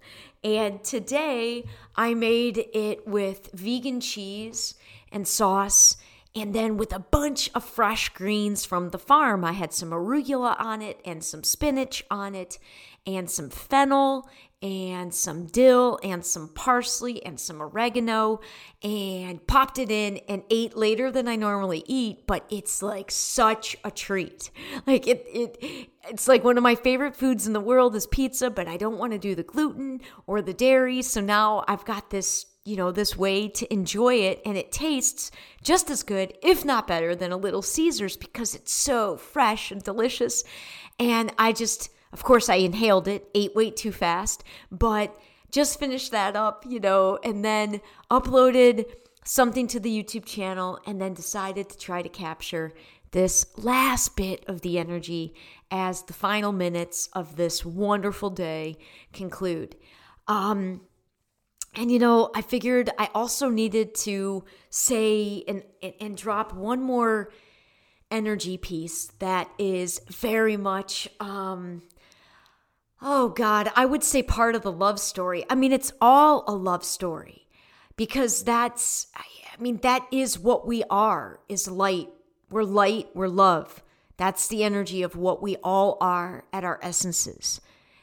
And 0.45 0.85
today, 0.85 1.65
I 1.97 2.15
made 2.15 2.69
it 2.73 3.05
with 3.05 3.51
vegan 3.53 4.01
cheese 4.01 4.77
and 5.11 5.27
sauce 5.27 5.97
and 6.37 6.55
then 6.55 6.77
with 6.77 6.93
a 6.93 7.01
bunch 7.01 7.51
of 7.53 7.65
fresh 7.65 8.11
greens 8.11 8.65
from 8.65 8.91
the 8.91 8.99
farm. 8.99 9.45
I 9.45 9.53
had 9.53 9.73
some 9.73 9.91
arugula 9.91 10.55
on 10.61 10.83
it 10.83 11.01
and 11.05 11.25
some 11.25 11.43
spinach 11.43 12.05
on 12.13 12.37
it 12.37 12.59
and 13.07 13.31
some 13.31 13.51
fennel 13.51 14.29
and 14.61 15.15
some 15.15 15.47
dill 15.47 16.01
and 16.03 16.25
some 16.25 16.49
parsley 16.49 17.25
and 17.25 17.39
some 17.39 17.63
oregano 17.63 18.41
and 18.83 19.47
popped 19.47 19.79
it 19.79 19.91
in 19.91 20.17
and 20.29 20.43
ate 20.51 20.77
later 20.77 21.13
than 21.13 21.29
I 21.29 21.37
normally 21.37 21.85
eat, 21.87 22.27
but 22.27 22.45
it's 22.51 22.83
like 22.83 23.11
such 23.11 23.77
a 23.85 23.91
treat. 23.91 24.51
Like 24.87 25.07
it 25.07 25.25
it 25.29 25.91
it's 26.09 26.27
like 26.27 26.45
one 26.45 26.57
of 26.57 26.63
my 26.63 26.75
favorite 26.75 27.15
foods 27.15 27.47
in 27.47 27.53
the 27.53 27.61
world 27.61 27.95
is 27.95 28.07
pizza, 28.07 28.51
but 28.51 28.67
I 28.67 28.77
don't 28.77 28.99
want 28.99 29.13
to 29.13 29.19
do 29.19 29.35
the 29.35 29.43
gluten 29.43 30.01
or 30.27 30.43
the 30.43 30.55
dairy, 30.55 31.03
so 31.03 31.21
now 31.21 31.65
I've 31.69 31.85
got 31.85 32.11
this 32.11 32.47
you 32.69 32.77
know, 32.77 32.93
this 32.93 33.17
way 33.17 33.49
to 33.49 33.73
enjoy 33.73 34.15
it, 34.17 34.43
and 34.45 34.55
it 34.59 34.71
tastes 34.71 35.31
just 35.63 35.89
as 35.91 36.03
good, 36.03 36.35
if 36.43 36.67
not 36.67 36.87
better, 36.87 37.17
than 37.17 37.33
a 37.33 37.37
Little 37.37 37.63
Caesars 37.63 38.15
because 38.15 38.55
it's 38.55 38.73
so 38.73 39.17
fresh 39.17 39.71
and 39.71 39.83
delicious. 39.83 40.45
And 41.01 41.33
I 41.39 41.53
just, 41.53 41.89
of 42.13 42.23
course, 42.23 42.49
I 42.49 42.57
inhaled 42.57 43.09
it, 43.09 43.29
ate 43.35 43.55
way 43.55 43.71
too 43.71 43.93
fast, 43.93 44.45
but 44.71 45.19
just 45.51 45.79
finished 45.79 46.11
that 46.13 46.37
up, 46.37 46.65
you 46.69 46.81
know, 46.81 47.19
and 47.23 47.45
then 47.45 47.81
uploaded 48.11 48.87
something 49.25 49.67
to 49.69 49.81
the 49.81 49.91
YouTube 49.91 50.25
channel 50.25 50.79
and 50.87 51.01
then 51.01 51.15
decided 51.15 51.69
to 51.69 51.79
try 51.79 52.03
to 52.03 52.09
capture 52.09 52.73
this 53.11 53.47
last 53.57 54.17
bit 54.17 54.45
of 54.47 54.61
the 54.61 54.79
energy 54.79 55.35
as 55.71 56.03
the 56.03 56.13
final 56.13 56.53
minutes 56.53 57.09
of 57.13 57.37
this 57.37 57.65
wonderful 57.65 58.31
day 58.31 58.77
conclude. 59.13 59.77
Um, 60.27 60.83
and 61.75 61.91
you 61.91 61.99
know, 61.99 62.31
I 62.35 62.43
figured 62.43 62.91
I 62.99 63.09
also 63.15 63.49
needed 63.49 63.95
to 63.97 64.45
say 64.71 65.45
and, 65.47 65.63
and, 66.01 66.17
drop 66.17 66.53
one 66.53 66.83
more 66.83 67.31
energy 68.11 68.57
piece 68.57 69.07
that 69.19 69.51
is 69.59 70.01
very 70.09 70.57
much 70.57 71.09
um 71.21 71.83
oh 73.01 73.29
god 73.31 73.71
i 73.77 73.85
would 73.85 74.03
say 74.03 74.23
part 74.23 74.55
of 74.55 74.63
the 74.63 74.73
love 74.73 74.99
story. 74.99 75.45
I 75.49 75.55
mean 75.55 75.73
it's 75.73 75.93
all 76.01 76.45
a 76.47 76.55
love 76.55 76.85
story 76.85 77.49
because 77.97 78.45
that's 78.45 79.09
i 79.15 79.61
mean 79.61 79.79
that 79.79 80.07
is 80.11 80.39
what 80.39 80.67
we 80.67 80.83
are 80.91 81.41
is 81.49 81.69
light. 81.69 82.09
We're 82.51 82.65
light 82.65 83.09
we're 83.15 83.29
love. 83.29 83.83
That's 84.17 84.49
the 84.49 84.65
energy 84.65 85.03
of 85.03 85.17
what 85.17 85.43
we 85.43 85.57
all 85.57 85.97
are 86.01 86.45
at 86.53 86.65
our 86.65 86.81
essences. 86.83 87.61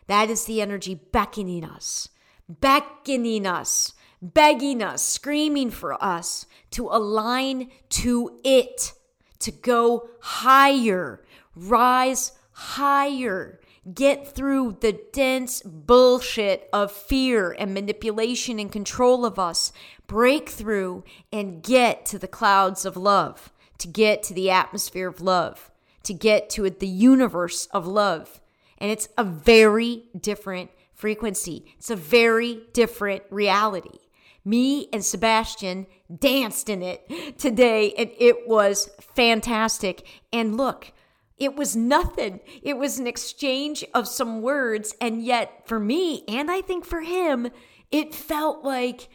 That 0.08 0.30
is 0.30 0.46
the 0.46 0.62
energy 0.62 0.96
beckoning 0.96 1.64
us 1.64 2.10
beckoning 2.48 3.46
us 3.46 3.94
begging 4.22 4.82
us 4.82 5.04
screaming 5.04 5.70
for 5.70 6.02
us 6.04 6.46
to 6.72 6.88
align 6.88 7.70
to 7.90 8.40
it 8.44 8.94
to 9.40 9.52
go 9.52 10.10
higher, 10.20 11.24
rise 11.56 12.32
higher, 12.52 13.60
get 13.94 14.28
through 14.28 14.78
the 14.82 15.00
dense 15.14 15.62
bullshit 15.62 16.68
of 16.74 16.92
fear 16.92 17.56
and 17.58 17.74
manipulation 17.74 18.60
and 18.60 18.72
control 18.72 19.26
of 19.26 19.38
us, 19.38 19.72
break 20.08 20.50
through 20.50 21.04
and 21.32 21.62
get 21.62 22.06
to 22.08 22.18
the 22.18 22.28
clouds 22.28 22.86
of 22.86 22.98
love, 22.98 23.54
to 23.78 23.88
get 23.88 24.24
to 24.24 24.34
the 24.34 24.50
atmosphere 24.50 25.08
of 25.08 25.22
love, 25.22 25.70
to 26.04 26.14
get 26.14 26.50
to 26.52 26.70
the 26.70 26.88
universe 26.88 27.68
of 27.68 27.86
love. 27.86 28.42
And 28.78 28.92
it's 28.92 29.08
a 29.18 29.24
very 29.24 30.06
different 30.20 30.72
frequency, 30.94 31.66
it's 31.78 31.90
a 31.90 31.96
very 31.96 32.64
different 32.74 33.24
reality. 33.30 34.00
Me 34.48 34.88
and 34.94 35.04
Sebastian 35.04 35.88
danced 36.20 36.70
in 36.70 36.84
it 36.84 37.38
today, 37.38 37.94
and 37.98 38.12
it 38.18 38.48
was 38.48 38.90
fantastic. 39.16 40.06
And 40.32 40.56
look, 40.56 40.92
it 41.38 41.56
was 41.56 41.76
nothing. 41.76 42.40
It 42.62 42.78
was 42.78 42.98
an 42.98 43.08
exchange 43.08 43.84
of 43.94 44.08
some 44.08 44.42
words. 44.42 44.96
And 45.02 45.24
yet, 45.24 45.68
for 45.68 45.80
me, 45.80 46.24
and 46.28 46.50
I 46.50 46.62
think 46.62 46.86
for 46.86 47.02
him, 47.02 47.50
it 47.92 48.16
felt 48.16 48.64
like 48.64 49.10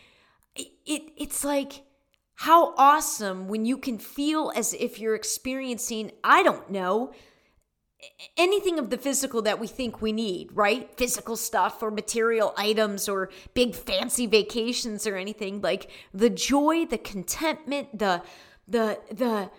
it, 0.55 0.69
it 0.87 1.03
it's 1.17 1.45
like 1.45 1.85
how 2.37 2.75
awesome 2.77 3.49
when 3.49 3.65
you 3.65 3.77
can 3.77 3.99
feel 3.99 4.53
as 4.55 4.75
if 4.75 4.99
you're 4.99 5.15
experiencing, 5.15 6.11
I 6.25 6.43
don't 6.43 6.71
know, 6.71 7.13
anything 8.37 8.79
of 8.79 8.91
the 8.91 8.99
physical 8.99 9.43
that 9.43 9.61
we 9.61 9.67
think 9.67 10.01
we 10.01 10.13
need, 10.13 10.49
right? 10.53 10.91
Physical 10.97 11.37
stuff 11.37 11.83
or 11.83 11.91
material 11.91 12.55
items 12.57 13.09
or 13.09 13.31
big 13.55 13.75
fancy 13.75 14.27
vacations 14.27 15.07
or 15.07 15.17
anything 15.17 15.61
like 15.61 15.91
the 16.13 16.31
joy, 16.31 16.87
the 16.87 16.99
contentment, 16.99 17.99
the 17.99 18.23
the 18.67 19.01
the 19.11 19.51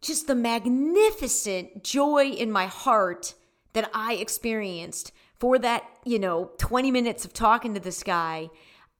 just 0.00 0.26
the 0.26 0.34
magnificent 0.34 1.84
joy 1.84 2.26
in 2.26 2.50
my 2.50 2.66
heart 2.66 3.34
that 3.72 3.90
I 3.94 4.14
experienced 4.14 5.12
for 5.38 5.58
that, 5.58 5.84
you 6.04 6.18
know, 6.18 6.50
20 6.58 6.90
minutes 6.90 7.24
of 7.24 7.32
talking 7.32 7.74
to 7.74 7.80
this 7.80 8.02
guy. 8.02 8.50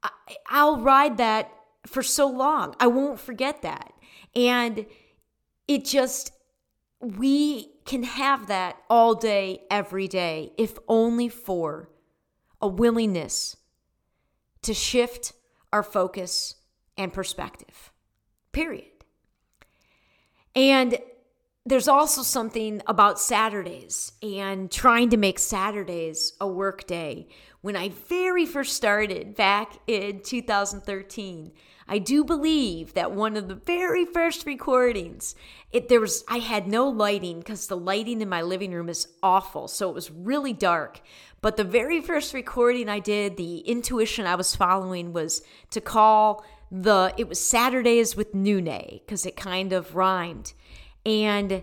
I, 0.02 0.10
I'll 0.48 0.80
ride 0.80 1.16
that 1.18 1.50
for 1.86 2.02
so 2.02 2.28
long. 2.28 2.74
I 2.78 2.86
won't 2.86 3.20
forget 3.20 3.62
that. 3.62 3.92
And 4.34 4.86
it 5.66 5.84
just 5.84 6.32
we 7.00 7.70
can 7.86 8.02
have 8.02 8.48
that 8.48 8.76
all 8.90 9.14
day, 9.14 9.62
every 9.70 10.06
day, 10.06 10.52
if 10.58 10.78
only 10.86 11.28
for 11.28 11.88
a 12.60 12.68
willingness 12.68 13.56
to 14.62 14.74
shift 14.74 15.32
our 15.72 15.82
focus 15.82 16.56
and 16.98 17.12
perspective. 17.12 17.90
Period. 18.52 18.89
And 20.54 20.98
there's 21.66 21.88
also 21.88 22.22
something 22.22 22.80
about 22.86 23.20
Saturdays 23.20 24.12
and 24.22 24.70
trying 24.70 25.10
to 25.10 25.16
make 25.16 25.38
Saturdays 25.38 26.32
a 26.40 26.48
work 26.48 26.86
day. 26.86 27.28
When 27.60 27.76
I 27.76 27.90
very 27.90 28.46
first 28.46 28.74
started 28.74 29.36
back 29.36 29.78
in 29.86 30.22
2013, 30.22 31.52
I 31.86 31.98
do 31.98 32.24
believe 32.24 32.94
that 32.94 33.12
one 33.12 33.36
of 33.36 33.48
the 33.48 33.54
very 33.54 34.06
first 34.06 34.46
recordings, 34.46 35.34
it 35.70 35.88
there 35.88 36.00
was 36.00 36.24
I 36.28 36.38
had 36.38 36.66
no 36.66 36.88
lighting 36.88 37.40
because 37.40 37.66
the 37.66 37.76
lighting 37.76 38.22
in 38.22 38.28
my 38.28 38.40
living 38.40 38.72
room 38.72 38.88
is 38.88 39.08
awful, 39.22 39.68
so 39.68 39.90
it 39.90 39.94
was 39.94 40.10
really 40.10 40.54
dark. 40.54 41.02
But 41.42 41.56
the 41.56 41.64
very 41.64 42.00
first 42.00 42.32
recording 42.32 42.88
I 42.88 43.00
did, 43.00 43.36
the 43.36 43.58
intuition 43.58 44.26
I 44.26 44.36
was 44.36 44.56
following 44.56 45.12
was 45.12 45.42
to 45.70 45.80
call 45.80 46.44
the 46.70 47.12
it 47.16 47.28
was 47.28 47.40
Saturdays 47.40 48.16
with 48.16 48.34
Nune 48.34 49.00
because 49.00 49.26
it 49.26 49.36
kind 49.36 49.72
of 49.72 49.94
rhymed. 49.94 50.52
And 51.04 51.62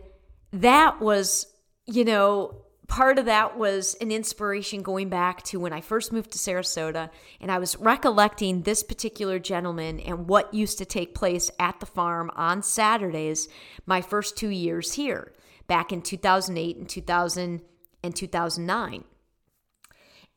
that 0.51 0.99
was, 0.99 1.47
you 1.85 2.03
know, 2.03 2.63
part 2.87 3.19
of 3.19 3.25
that 3.25 3.57
was 3.57 3.95
an 3.95 4.11
inspiration 4.11 4.81
going 4.81 5.09
back 5.09 5.43
to 5.43 5.59
when 5.59 5.73
I 5.73 5.81
first 5.81 6.13
moved 6.13 6.31
to 6.31 6.37
Sarasota 6.37 7.09
and 7.41 7.51
I 7.51 7.59
was 7.59 7.77
recollecting 7.77 8.61
this 8.61 8.81
particular 8.83 9.39
gentleman 9.39 9.99
and 9.99 10.27
what 10.27 10.53
used 10.53 10.77
to 10.77 10.85
take 10.85 11.13
place 11.13 11.51
at 11.59 11.79
the 11.79 11.85
farm 11.85 12.31
on 12.35 12.63
Saturdays 12.63 13.49
my 13.85 14.01
first 14.01 14.37
2 14.37 14.49
years 14.49 14.93
here 14.93 15.33
back 15.67 15.91
in 15.91 16.01
2008 16.01 16.77
and 16.77 16.89
2000 16.89 17.61
and 18.03 18.15
2009. 18.15 19.03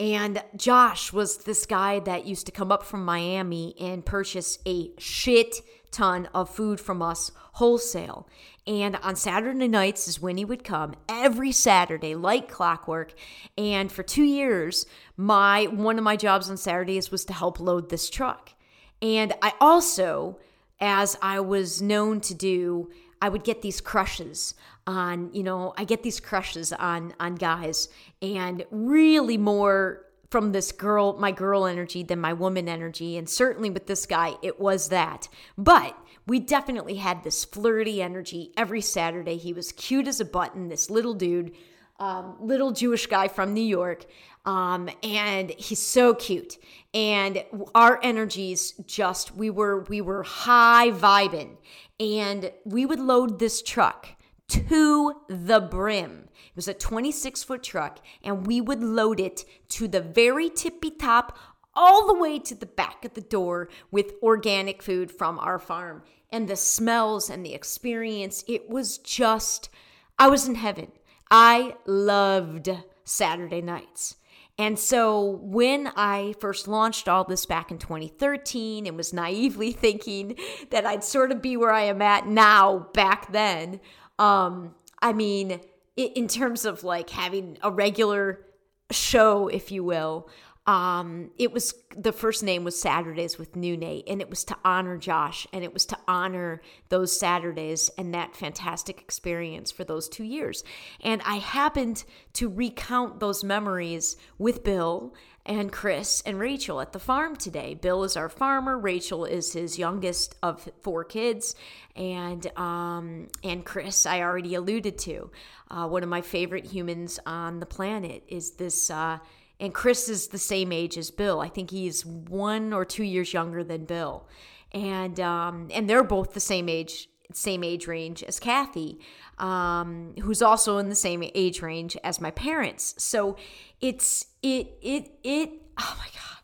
And 0.01 0.43
Josh 0.57 1.13
was 1.13 1.37
this 1.37 1.67
guy 1.67 2.01
that 2.01 2.25
used 2.25 2.47
to 2.47 2.53
come 2.53 2.73
up 2.73 2.83
from 2.83 3.05
Miami 3.05 3.75
and 3.79 4.05
purchase 4.05 4.59
a 4.67 4.93
shit 4.99 5.57
ton 5.91 6.27
of 6.33 6.49
food 6.49 6.81
from 6.81 7.03
us 7.03 7.33
wholesale. 7.55 8.27
And 8.67 8.97
on 8.97 9.15
Saturday 9.15 9.69
nights 9.69 10.09
is 10.09 10.19
when 10.19 10.39
he 10.39 10.45
would 10.45 10.65
come 10.65 10.95
every 11.07 11.53
Saturday, 11.53 12.15
like 12.15 12.49
clockwork. 12.49 13.13
And 13.59 13.93
for 13.93 14.03
two 14.03 14.25
years, 14.25 14.87
my 15.19 15.65
one 15.65 15.99
of 15.99 16.05
my 16.05 16.17
jobs 16.17 16.49
on 16.49 16.57
Saturdays 16.57 17.11
was 17.11 17.27
to 17.27 17.35
help 17.35 17.61
load 17.61 17.91
this 17.91 18.09
truck. 18.09 18.55
And 19.03 19.35
I 19.43 19.53
also, 19.61 20.39
as 20.81 21.19
I 21.21 21.41
was 21.41 21.83
known 21.83 22.23
to 22.23 22.35
do, 22.35 22.91
I 23.21 23.29
would 23.29 23.45
get 23.45 23.61
these 23.61 23.83
crushes 23.83 24.55
on, 24.91 25.33
you 25.33 25.43
know, 25.43 25.73
I 25.77 25.85
get 25.85 26.03
these 26.03 26.21
crushes 26.21 26.73
on 26.73 27.15
on 27.19 27.37
guys 27.37 27.89
and 28.21 28.65
really 28.71 29.39
more 29.39 30.07
from 30.31 30.53
this 30.53 30.71
girl, 30.71 31.17
my 31.19 31.33
girl 31.33 31.67
energy 31.67 32.03
than 32.03 32.21
my 32.21 32.33
woman 32.33 32.69
energy. 32.69 33.17
And 33.17 33.29
certainly 33.29 33.69
with 33.69 33.87
this 33.87 34.07
guy, 34.07 34.35
it 34.43 34.61
was 34.61 34.89
that. 34.89 35.29
But 35.59 35.97
we 36.27 36.39
definitely 36.39 36.97
had 36.97 37.25
this 37.25 37.45
flirty 37.45 38.01
energy 38.01 38.53
every 38.57 38.81
Saturday. 38.81 39.37
He 39.37 39.53
was 39.53 39.73
cute 39.73 40.07
as 40.07 40.21
a 40.21 40.25
button, 40.25 40.69
this 40.69 40.89
little 40.89 41.15
dude, 41.15 41.53
um, 41.99 42.37
little 42.41 42.71
Jewish 42.71 43.07
guy 43.07 43.27
from 43.27 43.53
New 43.53 43.61
York. 43.61 44.07
Um, 44.47 44.89
and 45.03 45.51
he's 45.51 45.83
so 45.83 46.15
cute. 46.15 46.57
And 46.95 47.45
our 47.75 47.99
energies 48.03 48.73
just, 48.87 49.35
we 49.35 49.51
were, 49.51 49.81
we 49.85 50.01
were 50.01 50.23
high 50.23 50.93
vibing. 50.93 51.57
And 51.99 52.53
we 52.65 52.87
would 52.87 53.01
load 53.01 53.41
this 53.41 53.61
truck 53.61 54.09
to 54.51 55.15
the 55.29 55.61
brim. 55.61 56.29
It 56.49 56.57
was 56.57 56.69
a 56.69 56.75
26 56.75 57.43
foot 57.45 57.63
truck, 57.63 58.01
and 58.23 58.47
we 58.47 58.61
would 58.61 58.83
load 58.83 59.21
it 59.21 59.45
to 59.71 59.89
the 59.89 60.01
very 60.01 60.51
tippy 60.51 60.91
top, 60.91 61.39
all 61.75 62.07
the 62.07 62.19
way 62.19 62.39
to 62.41 62.55
the 62.55 62.67
back 62.67 63.05
of 63.05 63.15
the 63.15 63.21
door 63.21 63.69
with 63.91 64.15
organic 64.23 64.83
food 64.83 65.11
from 65.11 65.39
our 65.39 65.59
farm. 65.59 66.03
And 66.31 66.49
the 66.49 66.57
smells 66.57 67.31
and 67.31 67.47
the 67.47 67.55
experience, 67.55 68.45
it 68.49 68.69
was 68.69 68.99
just, 68.99 69.71
I 70.19 70.29
was 70.29 70.49
in 70.49 70.57
heaven. 70.57 70.93
I 71.31 71.77
loved 71.87 72.71
Saturday 73.05 73.63
nights. 73.63 74.17
And 74.59 74.79
so 74.79 75.39
when 75.43 75.91
I 75.97 76.35
first 76.39 76.69
launched 76.69 77.09
all 77.09 77.25
this 77.25 77.47
back 77.47 77.71
in 77.71 77.79
2013 77.79 78.87
and 78.87 78.97
was 78.97 79.13
naively 79.13 79.73
thinking 79.73 80.37
that 80.71 80.85
I'd 80.85 81.03
sort 81.03 81.33
of 81.33 81.41
be 81.41 81.57
where 81.57 81.73
I 81.73 81.85
am 81.85 82.03
at 82.03 82.27
now 82.27 82.91
back 82.93 83.33
then, 83.33 83.81
um, 84.21 84.75
I 85.01 85.15
mean, 85.15 85.61
in 85.97 86.29
terms 86.29 86.65
of 86.67 86.85
like 86.85 87.11
having 87.11 87.59
a 87.63 87.71
regular 87.71 88.45
show, 88.91 89.49
if 89.49 89.73
you 89.73 89.83
will, 89.83 90.29
um, 90.67 91.31
it 91.39 91.53
was 91.53 91.75
the 91.97 92.13
first 92.13 92.43
name 92.43 92.63
was 92.63 92.81
Saturdays 92.81 93.39
with 93.39 93.57
New 93.57 93.79
Nate, 93.79 94.07
and 94.07 94.21
it 94.21 94.29
was 94.29 94.45
to 94.45 94.57
honor 94.63 94.99
Josh, 94.99 95.47
and 95.55 95.65
it 95.65 95.73
was 95.73 95.87
to 95.87 95.99
honor 96.07 96.61
those 96.91 97.19
Saturdays 97.19 97.91
and 97.97 98.13
that 98.15 98.37
fantastic 98.37 99.01
experience 99.01 99.73
for 99.73 99.85
those 99.85 100.09
two 100.09 100.23
years. 100.23 100.63
And 101.01 101.23
I 101.25 101.37
happened 101.37 102.05
to 102.35 102.51
recount 102.51 103.21
those 103.21 103.43
memories 103.43 104.17
with 104.39 104.63
Bill 104.63 105.15
and 105.47 105.73
Chris 105.73 106.23
and 106.27 106.39
Rachel 106.39 106.81
at 106.81 106.93
the 106.93 106.99
farm 106.99 107.37
today. 107.37 107.75
Bill 107.75 108.05
is 108.05 108.17
our 108.17 108.29
farmer. 108.29 108.79
Rachel 108.79 109.25
is 109.25 109.53
his 109.53 109.79
youngest 109.79 110.35
of 110.43 110.69
four 110.83 111.05
kids, 111.05 111.55
and 111.97 112.47
um, 112.59 113.29
and 113.43 113.65
Chris 113.65 114.07
I 114.07 114.21
already 114.21 114.55
alluded 114.55 114.99
to. 114.99 115.31
Uh, 115.71 115.87
one 115.89 116.03
of 116.03 116.09
my 116.09 116.21
favorite 116.21 116.67
humans 116.67 117.19
on 117.27 117.61
the 117.61 117.67
planet 117.67 118.23
is 118.29 118.53
this. 118.53 118.91
Uh, 118.91 119.19
and 119.59 119.75
Chris 119.75 120.09
is 120.09 120.29
the 120.29 120.39
same 120.39 120.73
age 120.73 120.97
as 120.97 121.11
Bill. 121.11 121.41
I 121.41 121.49
think 121.49 121.71
he's 121.71 122.07
one 122.07 122.73
or 122.73 122.87
two 122.87 123.05
years 123.05 123.35
younger 123.35 123.63
than 123.63 123.85
Bill, 123.85 124.27
and 124.73 125.19
um, 125.21 125.69
and 125.73 125.89
they're 125.89 126.05
both 126.05 126.33
the 126.33 126.41
same 126.41 126.69
age 126.69 127.09
same 127.33 127.65
age 127.65 127.87
range 127.87 128.23
as 128.23 128.39
Kathy, 128.41 129.01
um, 129.39 130.15
who's 130.23 130.43
also 130.43 130.79
in 130.79 130.89
the 130.89 130.95
same 130.95 131.23
age 131.35 131.63
range 131.63 131.97
as 132.05 132.21
my 132.21 132.31
parents. 132.31 132.95
So 132.99 133.37
it's 133.81 134.27
it 134.43 134.79
it 134.83 135.11
it. 135.23 135.51
Oh 135.79 135.97
my 135.99 136.07
god. 136.07 136.41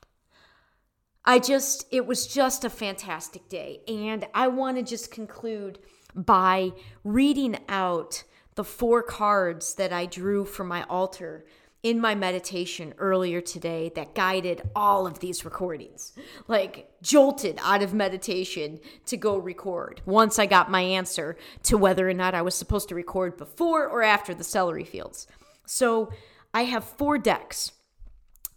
I 1.28 1.40
just, 1.40 1.86
it 1.90 2.06
was 2.06 2.28
just 2.28 2.64
a 2.64 2.70
fantastic 2.70 3.48
day. 3.48 3.80
And 3.88 4.28
I 4.32 4.46
want 4.46 4.76
to 4.76 4.82
just 4.84 5.10
conclude 5.10 5.80
by 6.14 6.70
reading 7.02 7.58
out 7.68 8.22
the 8.54 8.62
four 8.62 9.02
cards 9.02 9.74
that 9.74 9.92
I 9.92 10.06
drew 10.06 10.44
for 10.44 10.62
my 10.62 10.84
altar 10.84 11.44
in 11.82 12.00
my 12.00 12.14
meditation 12.14 12.94
earlier 12.98 13.40
today 13.40 13.92
that 13.94 14.14
guided 14.14 14.62
all 14.74 15.06
of 15.06 15.20
these 15.20 15.44
recordings. 15.44 16.12
Like 16.48 16.90
jolted 17.02 17.58
out 17.62 17.82
of 17.82 17.94
meditation 17.94 18.80
to 19.06 19.16
go 19.16 19.36
record 19.36 20.00
once 20.04 20.38
I 20.38 20.46
got 20.46 20.70
my 20.70 20.80
answer 20.80 21.36
to 21.64 21.78
whether 21.78 22.08
or 22.08 22.14
not 22.14 22.34
I 22.34 22.42
was 22.42 22.54
supposed 22.54 22.88
to 22.88 22.94
record 22.94 23.36
before 23.36 23.86
or 23.86 24.02
after 24.02 24.34
the 24.34 24.44
celery 24.44 24.84
fields. 24.84 25.26
So 25.66 26.10
I 26.52 26.62
have 26.64 26.84
four 26.84 27.18
decks. 27.18 27.72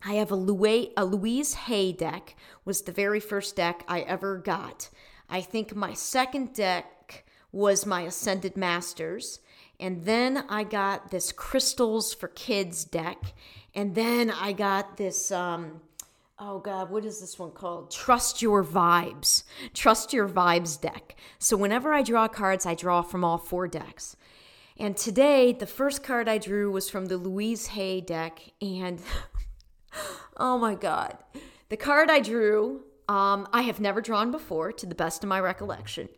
I 0.03 0.13
have 0.13 0.31
a 0.31 0.35
Louise, 0.35 0.89
a 0.95 1.03
Louise 1.03 1.53
Hay 1.53 1.91
deck 1.91 2.35
was 2.63 2.81
the 2.81 2.91
very 2.91 3.19
first 3.19 3.55
deck 3.55 3.83
I 3.87 4.01
ever 4.01 4.37
got. 4.37 4.89
I 5.29 5.41
think 5.41 5.75
my 5.75 5.93
second 5.93 6.53
deck 6.53 7.25
was 7.51 7.85
my 7.85 8.01
Ascended 8.01 8.55
Masters. 8.55 9.39
And 9.79 10.03
then 10.03 10.43
I 10.49 10.63
got 10.63 11.09
this 11.09 11.31
Crystals 11.31 12.13
for 12.13 12.27
Kids 12.29 12.83
deck. 12.83 13.33
And 13.73 13.95
then 13.95 14.29
I 14.29 14.51
got 14.51 14.97
this, 14.97 15.31
um, 15.31 15.81
oh 16.37 16.59
God, 16.59 16.89
what 16.89 17.05
is 17.05 17.21
this 17.21 17.39
one 17.39 17.51
called? 17.51 17.91
Trust 17.91 18.41
Your 18.41 18.63
Vibes. 18.63 19.43
Trust 19.73 20.11
Your 20.11 20.27
Vibes 20.27 20.79
deck. 20.79 21.15
So 21.37 21.55
whenever 21.55 21.93
I 21.93 22.01
draw 22.01 22.27
cards, 22.27 22.65
I 22.65 22.75
draw 22.75 23.01
from 23.01 23.23
all 23.23 23.37
four 23.37 23.67
decks. 23.67 24.17
And 24.77 24.95
today, 24.95 25.53
the 25.53 25.67
first 25.67 26.03
card 26.03 26.29
I 26.29 26.37
drew 26.37 26.71
was 26.71 26.89
from 26.89 27.07
the 27.07 27.17
Louise 27.17 27.67
Hay 27.67 28.01
deck. 28.01 28.41
And 28.61 29.01
oh 30.37 30.57
my 30.57 30.75
God. 30.75 31.17
The 31.69 31.77
card 31.77 32.09
I 32.09 32.19
drew, 32.19 32.83
um, 33.07 33.47
I 33.53 33.61
have 33.61 33.79
never 33.79 34.01
drawn 34.01 34.31
before, 34.31 34.71
to 34.73 34.85
the 34.85 34.95
best 34.95 35.23
of 35.23 35.29
my 35.29 35.39
recollection. 35.39 36.09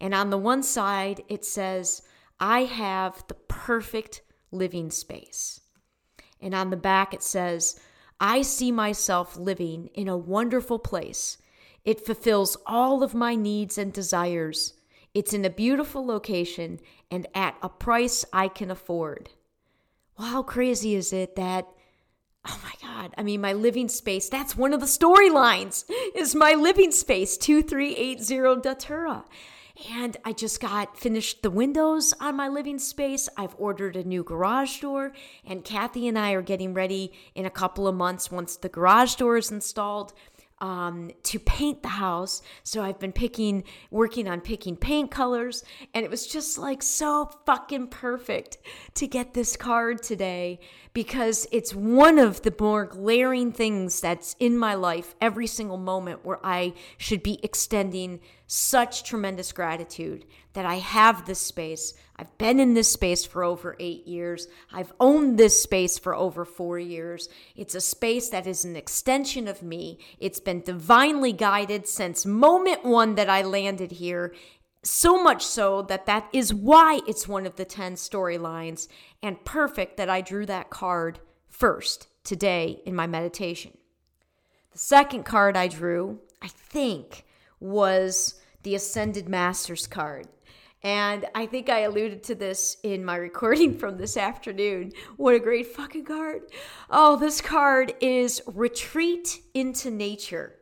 And 0.00 0.14
on 0.14 0.30
the 0.30 0.38
one 0.38 0.62
side, 0.62 1.22
it 1.28 1.44
says, 1.44 2.02
I 2.38 2.64
have 2.64 3.24
the 3.28 3.34
perfect 3.34 4.22
living 4.50 4.90
space. 4.90 5.60
And 6.40 6.54
on 6.54 6.70
the 6.70 6.76
back, 6.76 7.14
it 7.14 7.22
says, 7.22 7.80
I 8.20 8.42
see 8.42 8.72
myself 8.72 9.36
living 9.36 9.88
in 9.94 10.08
a 10.08 10.16
wonderful 10.16 10.78
place. 10.78 11.38
It 11.84 12.04
fulfills 12.04 12.56
all 12.66 13.02
of 13.02 13.14
my 13.14 13.34
needs 13.34 13.78
and 13.78 13.92
desires. 13.92 14.74
It's 15.14 15.32
in 15.32 15.44
a 15.44 15.50
beautiful 15.50 16.04
location 16.04 16.80
and 17.10 17.26
at 17.34 17.56
a 17.62 17.68
price 17.68 18.24
I 18.32 18.48
can 18.48 18.70
afford. 18.70 19.30
Well, 20.18 20.28
how 20.28 20.42
crazy 20.42 20.94
is 20.94 21.12
it 21.12 21.36
that, 21.36 21.66
oh 22.46 22.60
my 22.62 22.72
God, 22.86 23.14
I 23.16 23.22
mean, 23.22 23.40
my 23.40 23.52
living 23.52 23.88
space, 23.88 24.28
that's 24.28 24.56
one 24.56 24.72
of 24.72 24.80
the 24.80 24.86
storylines, 24.86 25.84
is 26.14 26.34
my 26.34 26.54
living 26.54 26.90
space, 26.90 27.36
2380 27.36 28.60
Datura. 28.62 29.24
And 29.94 30.16
I 30.24 30.32
just 30.32 30.60
got 30.60 30.98
finished 30.98 31.42
the 31.42 31.50
windows 31.50 32.14
on 32.18 32.36
my 32.36 32.48
living 32.48 32.78
space. 32.78 33.28
I've 33.36 33.54
ordered 33.58 33.96
a 33.96 34.04
new 34.04 34.22
garage 34.22 34.80
door, 34.80 35.12
and 35.44 35.64
Kathy 35.64 36.08
and 36.08 36.18
I 36.18 36.32
are 36.32 36.42
getting 36.42 36.72
ready 36.72 37.12
in 37.34 37.44
a 37.44 37.50
couple 37.50 37.86
of 37.86 37.94
months 37.94 38.30
once 38.30 38.56
the 38.56 38.70
garage 38.70 39.16
door 39.16 39.36
is 39.36 39.50
installed 39.50 40.14
um, 40.60 41.10
to 41.24 41.38
paint 41.38 41.82
the 41.82 41.88
house. 41.88 42.40
So 42.62 42.82
I've 42.82 42.98
been 42.98 43.12
picking, 43.12 43.64
working 43.90 44.28
on 44.28 44.40
picking 44.40 44.76
paint 44.76 45.10
colors, 45.10 45.62
and 45.92 46.04
it 46.04 46.10
was 46.10 46.26
just 46.26 46.58
like 46.58 46.82
so 46.82 47.30
fucking 47.44 47.88
perfect 47.88 48.58
to 48.94 49.06
get 49.06 49.34
this 49.34 49.56
card 49.56 50.02
today 50.02 50.60
because 50.92 51.46
it's 51.52 51.74
one 51.74 52.18
of 52.18 52.42
the 52.42 52.54
more 52.58 52.86
glaring 52.86 53.52
things 53.52 54.00
that's 54.00 54.34
in 54.40 54.56
my 54.56 54.74
life 54.74 55.14
every 55.20 55.46
single 55.46 55.76
moment 55.76 56.24
where 56.24 56.40
I 56.42 56.72
should 56.96 57.22
be 57.22 57.38
extending 57.42 58.20
such 58.46 59.02
tremendous 59.02 59.52
gratitude 59.52 60.24
that 60.52 60.64
I 60.64 60.76
have 60.76 61.26
this 61.26 61.40
space. 61.40 61.94
I've 62.16 62.38
been 62.38 62.60
in 62.60 62.74
this 62.74 62.90
space 62.90 63.24
for 63.24 63.42
over 63.42 63.76
eight 63.80 64.06
years. 64.06 64.46
I've 64.72 64.92
owned 65.00 65.36
this 65.36 65.60
space 65.60 65.98
for 65.98 66.14
over 66.14 66.44
four 66.44 66.78
years. 66.78 67.28
It's 67.56 67.74
a 67.74 67.80
space 67.80 68.28
that 68.30 68.46
is 68.46 68.64
an 68.64 68.76
extension 68.76 69.48
of 69.48 69.62
me. 69.62 69.98
It's 70.18 70.40
been 70.40 70.62
divinely 70.62 71.32
guided 71.32 71.88
since 71.88 72.24
moment 72.24 72.84
one 72.84 73.16
that 73.16 73.28
I 73.28 73.42
landed 73.42 73.92
here. 73.92 74.34
So 74.82 75.22
much 75.22 75.44
so 75.44 75.82
that 75.82 76.06
that 76.06 76.28
is 76.32 76.54
why 76.54 77.00
it's 77.06 77.26
one 77.26 77.44
of 77.44 77.56
the 77.56 77.64
10 77.64 77.94
storylines 77.94 78.86
and 79.22 79.44
perfect 79.44 79.96
that 79.96 80.08
I 80.08 80.20
drew 80.20 80.46
that 80.46 80.70
card 80.70 81.18
first 81.48 82.06
today 82.22 82.80
in 82.86 82.94
my 82.94 83.08
meditation. 83.08 83.76
The 84.70 84.78
second 84.78 85.24
card 85.24 85.56
I 85.56 85.68
drew, 85.68 86.20
I 86.40 86.48
think, 86.48 87.25
was 87.60 88.34
the 88.62 88.74
Ascended 88.74 89.28
Masters 89.28 89.86
card. 89.86 90.28
And 90.82 91.26
I 91.34 91.46
think 91.46 91.68
I 91.68 91.80
alluded 91.80 92.22
to 92.24 92.34
this 92.34 92.76
in 92.82 93.04
my 93.04 93.16
recording 93.28 93.76
from 93.76 93.96
this 93.96 94.16
afternoon. 94.16 94.92
What 95.16 95.34
a 95.34 95.40
great 95.40 95.66
fucking 95.66 96.04
card. 96.04 96.42
Oh, 96.90 97.16
this 97.16 97.40
card 97.40 97.94
is 98.00 98.42
Retreat 98.46 99.40
into 99.54 99.90
Nature. 99.90 100.54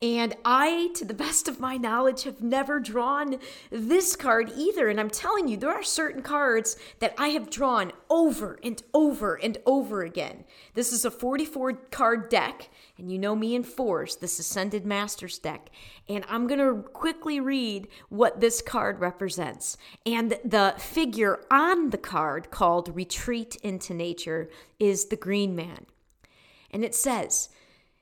And 0.00 0.36
I, 0.44 0.90
to 0.94 1.04
the 1.04 1.14
best 1.28 1.48
of 1.48 1.58
my 1.58 1.76
knowledge, 1.76 2.22
have 2.22 2.40
never 2.40 2.78
drawn 2.78 3.38
this 3.70 4.14
card 4.14 4.52
either. 4.56 4.88
And 4.88 5.00
I'm 5.00 5.10
telling 5.10 5.48
you, 5.48 5.56
there 5.56 5.72
are 5.72 5.82
certain 5.82 6.22
cards 6.22 6.76
that 7.00 7.14
I 7.18 7.28
have 7.28 7.50
drawn 7.50 7.92
over 8.08 8.58
and 8.62 8.82
over 8.94 9.34
and 9.34 9.58
over 9.66 10.02
again. 10.02 10.44
This 10.74 10.92
is 10.92 11.04
a 11.04 11.10
44 11.10 11.72
card 11.90 12.28
deck, 12.28 12.70
and 12.96 13.10
you 13.10 13.18
know 13.18 13.34
me 13.34 13.54
in 13.54 13.64
fours, 13.64 14.16
this 14.16 14.38
Ascended 14.38 14.86
Masters 14.86 15.38
deck. 15.38 15.70
And 16.08 16.24
I'm 16.28 16.46
going 16.46 16.60
to 16.60 16.88
quickly 16.90 17.40
read 17.40 17.88
what 18.08 18.40
this 18.40 18.62
card 18.62 19.00
represents. 19.00 19.76
And 20.06 20.38
the 20.44 20.74
figure 20.78 21.40
on 21.50 21.90
the 21.90 21.98
card 21.98 22.50
called 22.50 22.94
Retreat 22.94 23.56
into 23.62 23.94
Nature 23.94 24.48
is 24.78 25.06
the 25.06 25.16
Green 25.16 25.56
Man. 25.56 25.86
And 26.70 26.84
it 26.84 26.94
says, 26.94 27.48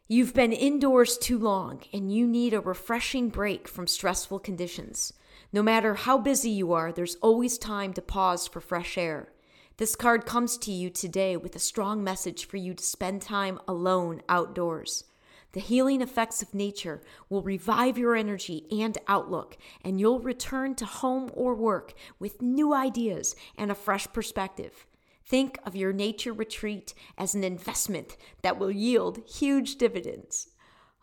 You've 0.08 0.34
been 0.34 0.52
indoors 0.52 1.18
too 1.18 1.36
long 1.36 1.80
and 1.92 2.14
you 2.14 2.28
need 2.28 2.54
a 2.54 2.60
refreshing 2.60 3.28
break 3.28 3.66
from 3.66 3.88
stressful 3.88 4.38
conditions. 4.38 5.12
No 5.52 5.64
matter 5.64 5.94
how 5.94 6.16
busy 6.16 6.50
you 6.50 6.72
are, 6.72 6.92
there's 6.92 7.16
always 7.16 7.58
time 7.58 7.92
to 7.94 8.02
pause 8.02 8.46
for 8.46 8.60
fresh 8.60 8.96
air. 8.96 9.32
This 9.78 9.96
card 9.96 10.24
comes 10.24 10.58
to 10.58 10.70
you 10.70 10.90
today 10.90 11.36
with 11.36 11.56
a 11.56 11.58
strong 11.58 12.04
message 12.04 12.44
for 12.44 12.56
you 12.56 12.72
to 12.72 12.84
spend 12.84 13.20
time 13.20 13.58
alone 13.66 14.22
outdoors. 14.28 15.02
The 15.54 15.60
healing 15.60 16.00
effects 16.00 16.40
of 16.40 16.54
nature 16.54 17.02
will 17.28 17.42
revive 17.42 17.98
your 17.98 18.14
energy 18.14 18.64
and 18.70 18.96
outlook, 19.08 19.58
and 19.82 19.98
you'll 19.98 20.20
return 20.20 20.76
to 20.76 20.86
home 20.86 21.32
or 21.34 21.56
work 21.56 21.94
with 22.20 22.40
new 22.40 22.72
ideas 22.72 23.34
and 23.58 23.72
a 23.72 23.74
fresh 23.74 24.06
perspective. 24.12 24.86
Think 25.28 25.58
of 25.66 25.74
your 25.74 25.92
nature 25.92 26.32
retreat 26.32 26.94
as 27.18 27.34
an 27.34 27.42
investment 27.42 28.16
that 28.42 28.58
will 28.58 28.70
yield 28.70 29.22
huge 29.28 29.76
dividends. 29.76 30.48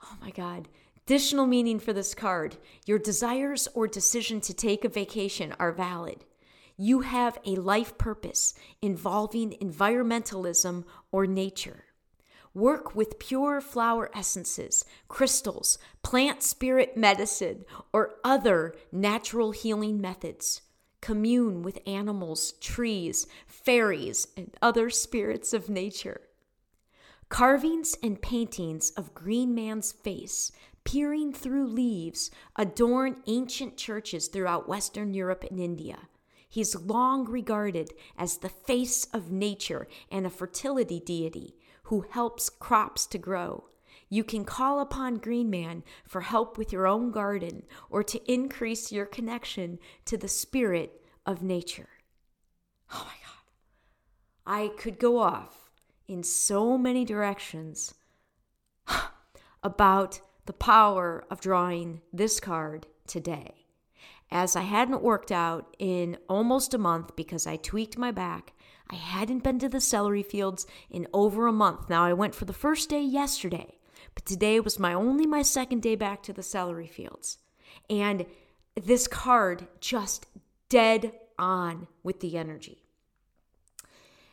Oh 0.01 0.15
my 0.21 0.31
God. 0.31 0.69
Additional 1.05 1.45
meaning 1.45 1.79
for 1.79 1.91
this 1.91 2.15
card 2.15 2.55
your 2.85 2.99
desires 2.99 3.67
or 3.73 3.87
decision 3.87 4.39
to 4.41 4.53
take 4.53 4.85
a 4.85 4.89
vacation 4.89 5.53
are 5.59 5.73
valid. 5.73 6.23
You 6.77 7.01
have 7.01 7.37
a 7.45 7.55
life 7.55 7.97
purpose 7.97 8.53
involving 8.81 9.57
environmentalism 9.61 10.85
or 11.11 11.27
nature. 11.27 11.85
Work 12.53 12.95
with 12.95 13.19
pure 13.19 13.61
flower 13.61 14.09
essences, 14.15 14.85
crystals, 15.07 15.77
plant 16.01 16.41
spirit 16.43 16.95
medicine, 16.95 17.65
or 17.91 18.15
other 18.23 18.75
natural 18.91 19.51
healing 19.51 19.99
methods. 19.99 20.62
Commune 21.03 21.63
with 21.63 21.81
animals, 21.85 22.53
trees, 22.61 23.27
fairies, 23.45 24.25
and 24.37 24.55
other 24.61 24.89
spirits 24.89 25.51
of 25.51 25.67
nature. 25.67 26.21
Carvings 27.27 27.97
and 28.01 28.21
paintings 28.21 28.91
of 28.91 29.13
Green 29.13 29.53
Man's 29.53 29.91
face, 29.91 30.53
peering 30.85 31.33
through 31.33 31.67
leaves, 31.67 32.31
adorn 32.55 33.17
ancient 33.27 33.75
churches 33.75 34.29
throughout 34.29 34.69
Western 34.69 35.13
Europe 35.13 35.43
and 35.51 35.59
India. 35.59 36.07
He's 36.47 36.73
long 36.73 37.25
regarded 37.25 37.91
as 38.17 38.37
the 38.37 38.47
face 38.47 39.03
of 39.13 39.29
nature 39.29 39.89
and 40.09 40.25
a 40.25 40.29
fertility 40.29 41.01
deity 41.01 41.57
who 41.83 42.05
helps 42.11 42.49
crops 42.49 43.05
to 43.07 43.17
grow. 43.17 43.65
You 44.13 44.23
can 44.23 44.45
call 44.45 44.79
upon 44.79 45.15
Green 45.17 45.49
Man 45.49 45.83
for 46.05 46.21
help 46.21 46.55
with 46.55 46.71
your 46.71 46.85
own 46.85 47.09
garden 47.09 47.63
or 47.89 48.03
to 48.03 48.31
increase 48.31 48.91
your 48.91 49.07
connection 49.07 49.79
to 50.05 50.17
the 50.17 50.27
spirit 50.27 51.01
of 51.25 51.41
nature. 51.41 51.89
Oh 52.93 53.07
my 53.07 53.15
God. 53.25 53.41
I 54.45 54.67
could 54.77 54.99
go 54.99 55.17
off 55.17 55.71
in 56.07 56.21
so 56.21 56.77
many 56.77 57.05
directions 57.05 57.95
about 59.63 60.19
the 60.45 60.53
power 60.53 61.25
of 61.31 61.41
drawing 61.41 62.01
this 62.13 62.39
card 62.39 62.85
today. 63.07 63.65
As 64.29 64.55
I 64.55 64.61
hadn't 64.61 65.01
worked 65.01 65.31
out 65.31 65.75
in 65.79 66.19
almost 66.29 66.75
a 66.75 66.77
month 66.77 67.15
because 67.15 67.47
I 67.47 67.55
tweaked 67.55 67.97
my 67.97 68.11
back 68.11 68.53
I 68.91 68.95
hadn't 68.95 69.43
been 69.43 69.57
to 69.59 69.69
the 69.69 69.81
celery 69.81 70.21
fields 70.21 70.67
in 70.91 71.07
over 71.13 71.47
a 71.47 71.53
month. 71.53 71.89
Now 71.89 72.03
I 72.03 72.13
went 72.13 72.35
for 72.35 72.45
the 72.45 72.53
first 72.53 72.89
day 72.89 73.01
yesterday, 73.01 73.79
but 74.15 74.25
today 74.25 74.59
was 74.59 74.79
my 74.79 74.93
only 74.93 75.25
my 75.25 75.41
second 75.41 75.81
day 75.81 75.95
back 75.95 76.23
to 76.23 76.33
the 76.33 76.43
celery 76.43 76.87
fields. 76.87 77.37
And 77.89 78.25
this 78.75 79.07
card 79.07 79.67
just 79.79 80.27
dead 80.69 81.13
on 81.37 81.87
with 82.03 82.19
the 82.19 82.37
energy. 82.37 82.83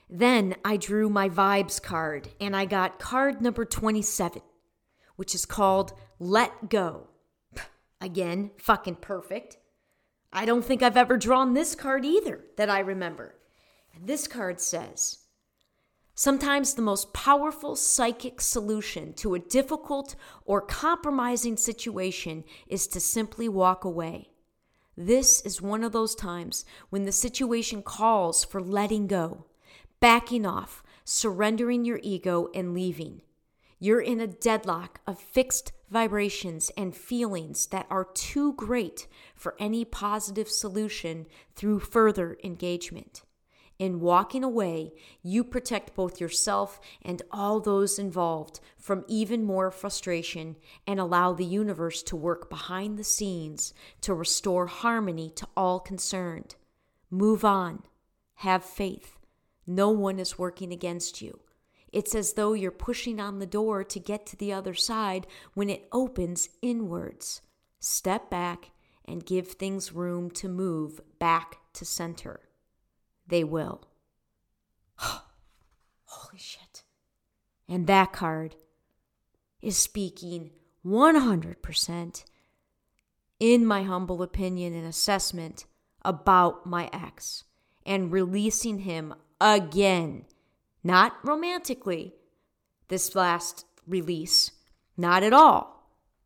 Then 0.09 0.57
I 0.65 0.77
drew 0.77 1.09
my 1.09 1.29
vibes 1.29 1.81
card 1.81 2.31
and 2.41 2.57
I 2.57 2.65
got 2.65 2.99
card 2.99 3.41
number 3.41 3.65
27, 3.65 4.43
which 5.17 5.35
is 5.35 5.47
called 5.47 5.93
Let 6.19 6.69
Go. 6.69 7.09
Again, 8.01 8.51
fucking 8.59 8.97
perfect. 8.97 9.59
I 10.33 10.45
don't 10.45 10.65
think 10.65 10.83
I've 10.83 10.97
ever 10.97 11.17
drawn 11.17 11.55
this 11.55 11.75
card 11.75 12.05
either 12.05 12.45
that 12.57 12.71
I 12.71 12.81
remember. 12.81 13.37
This 14.03 14.27
card 14.27 14.61
says 14.61 15.19
Sometimes 16.21 16.75
the 16.75 16.83
most 16.83 17.15
powerful 17.15 17.75
psychic 17.75 18.43
solution 18.43 19.15
to 19.15 19.35
a 19.35 19.39
difficult 19.39 20.17
or 20.45 20.61
compromising 20.61 21.57
situation 21.57 22.45
is 22.67 22.87
to 22.89 23.01
simply 23.01 23.49
walk 23.49 23.87
away. 23.87 24.29
This 24.99 25.41
is 25.41 25.63
one 25.63 25.83
of 25.83 25.93
those 25.93 26.15
times 26.15 26.67
when 26.91 27.07
the 27.07 27.11
situation 27.11 27.83
calls 27.83 28.45
for 28.45 28.61
letting 28.61 29.07
go, 29.07 29.47
backing 29.99 30.45
off, 30.45 30.83
surrendering 31.07 31.87
your 31.87 32.01
ego, 32.03 32.51
and 32.55 32.75
leaving. 32.75 33.23
You're 33.79 34.03
in 34.03 34.21
a 34.21 34.27
deadlock 34.27 35.01
of 35.07 35.19
fixed 35.19 35.73
vibrations 35.89 36.71
and 36.77 36.95
feelings 36.95 37.69
that 37.69 37.87
are 37.89 38.05
too 38.05 38.53
great 38.53 39.07
for 39.35 39.57
any 39.59 39.87
positive 39.87 40.51
solution 40.51 41.25
through 41.57 41.79
further 41.79 42.37
engagement. 42.45 43.23
In 43.81 44.01
walking 44.01 44.45
away, 44.45 44.93
you 45.23 45.43
protect 45.43 45.95
both 45.95 46.21
yourself 46.21 46.79
and 47.01 47.23
all 47.31 47.61
those 47.61 47.99
involved 47.99 48.61
from 48.77 49.07
even 49.09 49.43
more 49.43 49.71
frustration 49.71 50.57
and 50.87 51.01
allow 51.01 51.33
the 51.33 51.47
universe 51.47 52.03
to 52.03 52.15
work 52.15 52.51
behind 52.51 52.99
the 52.99 53.05
scenes 53.05 53.73
to 54.03 54.13
restore 54.13 54.67
harmony 54.67 55.31
to 55.31 55.49
all 55.57 55.81
concerned. 55.81 56.57
Move 57.11 57.43
on. 57.43 57.83
Have 58.35 58.63
faith. 58.67 59.19
No 59.67 59.89
one 59.89 60.19
is 60.19 60.39
working 60.39 60.75
against 60.75 61.23
you. 61.23 61.41
It's 61.91 62.15
as 62.15 62.35
though 62.35 62.53
you're 62.53 62.71
pushing 62.71 63.19
on 63.19 63.39
the 63.39 63.47
door 63.47 63.83
to 63.83 63.99
get 63.99 64.27
to 64.27 64.37
the 64.37 64.53
other 64.53 64.75
side 64.75 65.27
when 65.55 65.71
it 65.71 65.89
opens 65.91 66.51
inwards. 66.61 67.41
Step 67.79 68.29
back 68.29 68.73
and 69.07 69.25
give 69.25 69.49
things 69.49 69.95
room 69.95 70.31
to 70.33 70.51
move 70.51 71.01
back 71.19 71.57
to 71.73 71.87
center 71.87 72.41
they 73.31 73.45
will. 73.45 73.81
Holy 74.97 76.39
shit. 76.39 76.83
And 77.69 77.87
that 77.87 78.13
card 78.13 78.57
is 79.63 79.77
speaking 79.77 80.51
100%, 80.85 82.25
in 83.39 83.67
my 83.67 83.83
humble 83.83 84.23
opinion 84.23 84.75
and 84.75 84.87
assessment, 84.87 85.65
about 86.03 86.67
my 86.67 86.89
ex 86.93 87.45
and 87.87 88.13
releasing 88.13 88.81
him 88.81 89.15
again. 89.41 90.25
Not 90.83 91.17
romantically, 91.23 92.15
this 92.89 93.15
last 93.15 93.67
release. 93.87 94.53
Not 94.97 95.23
at 95.23 95.33
all. 95.33 95.77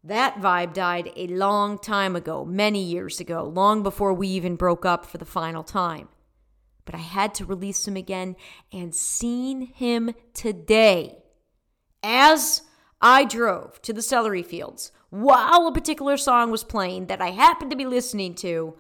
That 0.03 0.37
vibe 0.37 0.75
died 0.75 1.11
a 1.17 1.27
long 1.29 1.79
time 1.79 2.15
ago, 2.15 2.45
many 2.45 2.83
years 2.83 3.21
ago, 3.21 3.45
long 3.45 3.83
before 3.83 4.13
we 4.13 4.29
even 4.29 4.57
broke 4.57 4.85
up 4.85 5.07
for 5.07 5.19
the 5.19 5.25
final 5.25 5.63
time 5.63 6.09
but 6.85 6.95
I 6.95 6.99
had 6.99 7.35
to 7.35 7.45
release 7.45 7.87
him 7.87 7.97
again 7.97 8.37
and 8.73 8.95
seen 8.95 9.63
him 9.63 10.15
today 10.33 11.19
as 12.03 12.63
I 13.01 13.25
drove 13.25 13.81
to 13.83 13.93
the 13.93 14.03
celery 14.03 14.43
fields 14.43 14.93
while 15.11 15.67
a 15.67 15.73
particular 15.73 16.17
song 16.17 16.51
was 16.51 16.65
playing 16.65 17.07
that 17.07 17.21
I 17.21 17.31
happened 17.31 17.71
to 17.71 17.77
be 17.77 17.87
listening 17.87 18.35
to. 18.37 18.75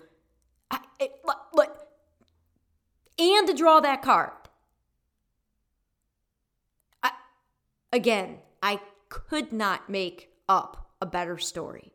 I, 0.70 0.80
it, 0.98 1.12
look, 1.54 1.86
and 3.18 3.46
to 3.46 3.54
draw 3.54 3.80
that 3.80 4.02
card. 4.02 4.32
I, 7.02 7.12
again, 7.92 8.38
I 8.62 8.80
could 9.08 9.52
not 9.52 9.88
make 9.88 10.30
up 10.48 10.90
a 11.00 11.06
better 11.06 11.38
story. 11.38 11.92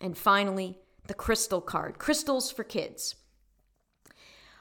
And 0.00 0.16
finally, 0.16 0.78
the 1.06 1.14
crystal 1.14 1.60
card 1.60 1.98
crystals 1.98 2.50
for 2.50 2.64
kids. 2.64 3.14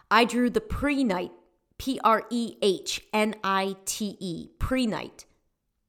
I 0.09 0.25
drew 0.25 0.49
the 0.49 0.61
pre-night, 0.61 1.31
P 1.77 1.99
R 2.03 2.25
E 2.29 2.55
H 2.61 3.01
N 3.13 3.35
I 3.43 3.75
T 3.85 4.17
E, 4.19 4.49
pre-night. 4.59 5.25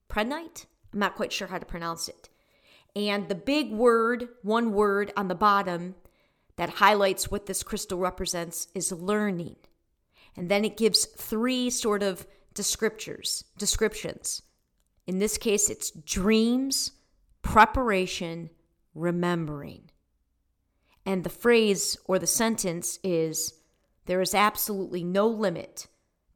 Pre-night? 0.08 0.66
I'm 0.92 0.98
not 0.98 1.16
quite 1.16 1.32
sure 1.32 1.48
how 1.48 1.58
to 1.58 1.66
pronounce 1.66 2.08
it. 2.08 2.28
And 2.94 3.28
the 3.28 3.34
big 3.34 3.72
word, 3.72 4.28
one 4.42 4.72
word 4.72 5.12
on 5.16 5.28
the 5.28 5.34
bottom 5.34 5.94
that 6.56 6.70
highlights 6.70 7.30
what 7.30 7.46
this 7.46 7.62
crystal 7.62 7.98
represents 7.98 8.68
is 8.74 8.90
learning. 8.90 9.56
And 10.34 10.48
then 10.48 10.64
it 10.64 10.76
gives 10.76 11.04
three 11.04 11.68
sort 11.70 12.02
of 12.02 12.26
descriptors, 12.54 13.44
descriptions. 13.58 14.42
In 15.06 15.18
this 15.18 15.36
case, 15.38 15.68
it's 15.68 15.90
dreams, 15.90 16.92
preparation, 17.42 18.50
remembering. 18.94 19.90
And 21.04 21.22
the 21.22 21.30
phrase 21.30 21.96
or 22.06 22.18
the 22.18 22.26
sentence 22.26 22.98
is 23.04 23.52
there 24.06 24.20
is 24.20 24.34
absolutely 24.34 25.04
no 25.04 25.26
limit 25.26 25.86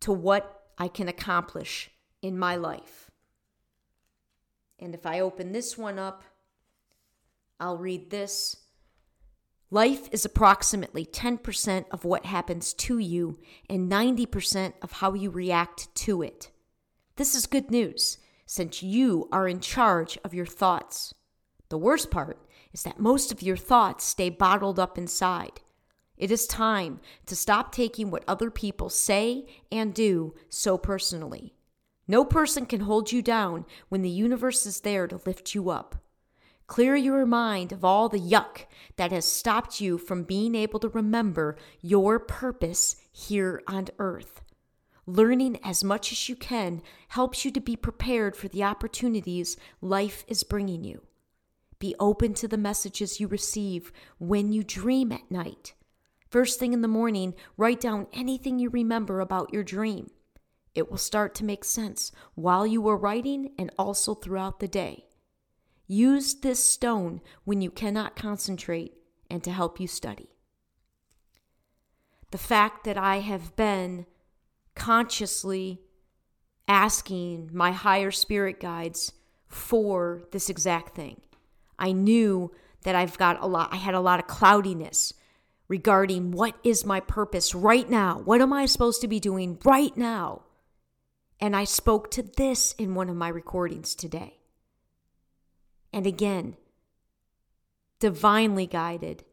to 0.01 0.13
what 0.13 0.63
I 0.79 0.89
can 0.89 1.09
accomplish 1.09 1.91
in 2.23 2.39
my 2.39 2.57
life. 2.57 3.11
And 4.79 4.95
if 4.95 5.07
I 5.07 5.21
open 5.21 5.53
this 5.53 5.77
one 5.77 5.99
up, 5.99 6.25
I'll 7.59 7.79
read 7.79 8.11
this. 8.11 8.57
Life 9.71 10.09
is 10.11 10.25
approximately 10.25 11.05
10% 11.05 11.85
of 11.93 12.05
what 12.05 12.25
happens 12.25 12.73
to 12.75 12.99
you 12.99 13.39
and 13.69 13.91
90% 13.91 14.73
of 14.83 14.93
how 14.93 15.15
you 15.15 15.31
react 15.31 15.95
to 15.97 16.23
it. 16.23 16.51
This 17.17 17.35
is 17.35 17.47
good 17.47 17.71
news 17.71 18.19
since 18.47 18.83
you 18.83 19.29
are 19.31 19.47
in 19.47 19.61
charge 19.61 20.19
of 20.25 20.35
your 20.35 20.47
thoughts. 20.47 21.15
The 21.69 21.79
worst 21.79 22.11
part 22.11 22.39
is 22.73 22.83
that 22.83 22.99
most 22.99 23.31
of 23.31 23.43
your 23.43 23.57
thoughts 23.57 24.05
stay 24.05 24.29
bottled 24.29 24.81
up 24.81 24.99
inside. 24.99 25.61
It 26.21 26.31
is 26.31 26.47
time 26.47 27.01
to 27.25 27.35
stop 27.35 27.73
taking 27.73 28.11
what 28.11 28.25
other 28.29 28.51
people 28.51 28.91
say 28.91 29.47
and 29.73 29.95
do 29.95 30.35
so 30.51 30.77
personally. 30.77 31.55
No 32.07 32.27
person 32.27 32.67
can 32.67 32.81
hold 32.81 33.11
you 33.11 33.23
down 33.23 33.65
when 33.89 34.03
the 34.03 34.11
universe 34.11 34.67
is 34.67 34.81
there 34.81 35.07
to 35.07 35.23
lift 35.25 35.55
you 35.55 35.71
up. 35.71 35.97
Clear 36.67 36.95
your 36.95 37.25
mind 37.25 37.73
of 37.73 37.87
all 37.87 38.11
the 38.11 38.21
yuck 38.21 38.67
that 38.97 39.13
has 39.13 39.25
stopped 39.25 39.81
you 39.81 39.97
from 39.97 40.25
being 40.25 40.55
able 40.55 40.79
to 40.81 40.91
remember 40.91 41.57
your 41.81 42.19
purpose 42.19 42.97
here 43.11 43.63
on 43.67 43.87
earth. 43.99 44.43
Learning 45.07 45.59
as 45.65 45.83
much 45.83 46.13
as 46.13 46.29
you 46.29 46.37
can 46.37 46.83
helps 47.09 47.47
you 47.47 47.51
to 47.51 47.61
be 47.61 47.77
prepared 47.77 48.37
for 48.37 48.49
the 48.49 48.63
opportunities 48.63 49.57
life 49.81 50.27
is 50.29 50.45
bringing 50.45 50.85
you. 50.85 51.01
Be 51.79 51.95
open 51.99 52.35
to 52.35 52.47
the 52.47 52.59
messages 52.59 53.21
you 53.21 53.27
receive 53.27 53.91
when 54.19 54.53
you 54.53 54.63
dream 54.63 55.13
at 55.13 55.31
night. 55.31 55.73
First 56.31 56.61
thing 56.61 56.73
in 56.73 56.81
the 56.81 56.89
morning, 56.89 57.35
write 57.57 57.81
down 57.81 58.07
anything 58.13 58.59
you 58.59 58.71
remember 58.71 59.21
about 59.21 59.53
your 59.53 59.65
dream. 59.65 60.11
It 60.77 60.89
will 60.89 60.99
start 60.99 61.35
to 61.37 61.45
make 61.45 61.65
sense 61.65 62.13
while 62.37 62.65
you 62.65 62.87
are 62.89 62.97
writing 62.97 63.51
and 63.59 63.73
also 63.77 64.15
throughout 64.15 64.61
the 64.61 64.69
day. 64.69 65.07
Use 65.89 66.35
this 66.35 66.63
stone 66.63 67.21
when 67.43 67.61
you 67.61 67.71
cannot 67.71 68.15
concentrate 68.15 68.93
and 69.29 69.43
to 69.43 69.51
help 69.51 69.81
you 69.81 69.89
study. 69.89 70.29
The 72.31 72.39
fact 72.39 72.85
that 72.85 72.97
I 72.97 73.17
have 73.17 73.57
been 73.57 74.07
consciously 74.77 75.81
asking 76.69 77.51
my 77.53 77.73
higher 77.73 78.13
spirit 78.13 78.61
guides 78.61 79.13
for 79.49 80.23
this 80.31 80.49
exact 80.49 80.95
thing. 80.95 81.23
I 81.77 81.91
knew 81.91 82.53
that 82.85 82.95
I've 82.95 83.19
got 83.19 83.43
a 83.43 83.49
lot, 83.49 83.71
I 83.73 83.77
had 83.77 83.95
a 83.95 84.01
lot 84.01 84.21
of 84.21 84.29
cloudiness 84.29 85.13
regarding 85.71 86.33
what 86.33 86.57
is 86.65 86.85
my 86.85 86.99
purpose 86.99 87.55
right 87.55 87.89
now? 87.89 88.21
What 88.25 88.43
am 88.43 88.53
I 88.53 88.67
supposed 88.67 89.01
to 89.03 89.09
be 89.09 89.21
doing 89.21 89.57
right 89.65 89.97
now? 89.97 90.43
And 91.41 91.55
I 91.55 91.63
spoke 91.63 92.11
to 92.11 92.25
this 92.25 92.73
in 92.73 92.97
one 92.97 93.09
of 93.09 93.15
my 93.15 93.29
recordings 93.29 93.95
today. 93.95 94.41
And 95.93 96.09
again, 96.09 96.57
divinely 98.01 98.67
guided, 98.67 99.25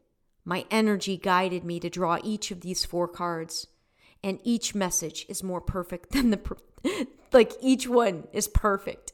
my 0.44 0.64
energy 0.70 1.16
guided 1.16 1.64
me 1.64 1.80
to 1.80 1.90
draw 1.90 2.18
each 2.22 2.52
of 2.52 2.60
these 2.60 2.84
four 2.84 3.08
cards. 3.08 3.66
And 4.22 4.38
each 4.44 4.76
message 4.76 5.26
is 5.28 5.42
more 5.42 5.60
perfect 5.60 6.12
than 6.12 6.30
the, 6.30 6.56
like 7.32 7.52
each 7.60 7.88
one 7.88 8.28
is 8.32 8.46
perfect. 8.46 9.12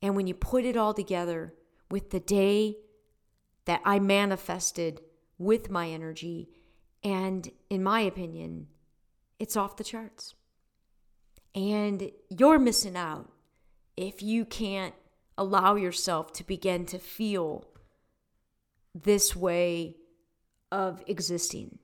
And 0.00 0.16
when 0.16 0.26
you 0.26 0.34
put 0.34 0.64
it 0.64 0.78
all 0.78 0.94
together 0.94 1.52
with 1.90 2.10
the 2.10 2.20
day 2.20 2.78
that 3.66 3.82
I 3.84 3.98
manifested 3.98 5.02
with 5.38 5.70
my 5.70 5.88
energy, 5.88 6.48
and 7.02 7.50
in 7.70 7.82
my 7.82 8.00
opinion, 8.00 8.68
it's 9.38 9.56
off 9.56 9.76
the 9.76 9.84
charts. 9.84 10.34
And 11.54 12.10
you're 12.28 12.58
missing 12.58 12.96
out 12.96 13.30
if 13.96 14.22
you 14.22 14.44
can't 14.44 14.94
allow 15.38 15.74
yourself 15.74 16.32
to 16.34 16.44
begin 16.44 16.86
to 16.86 16.98
feel 16.98 17.64
this 18.94 19.36
way 19.36 19.96
of 20.72 21.02
existing 21.06 21.78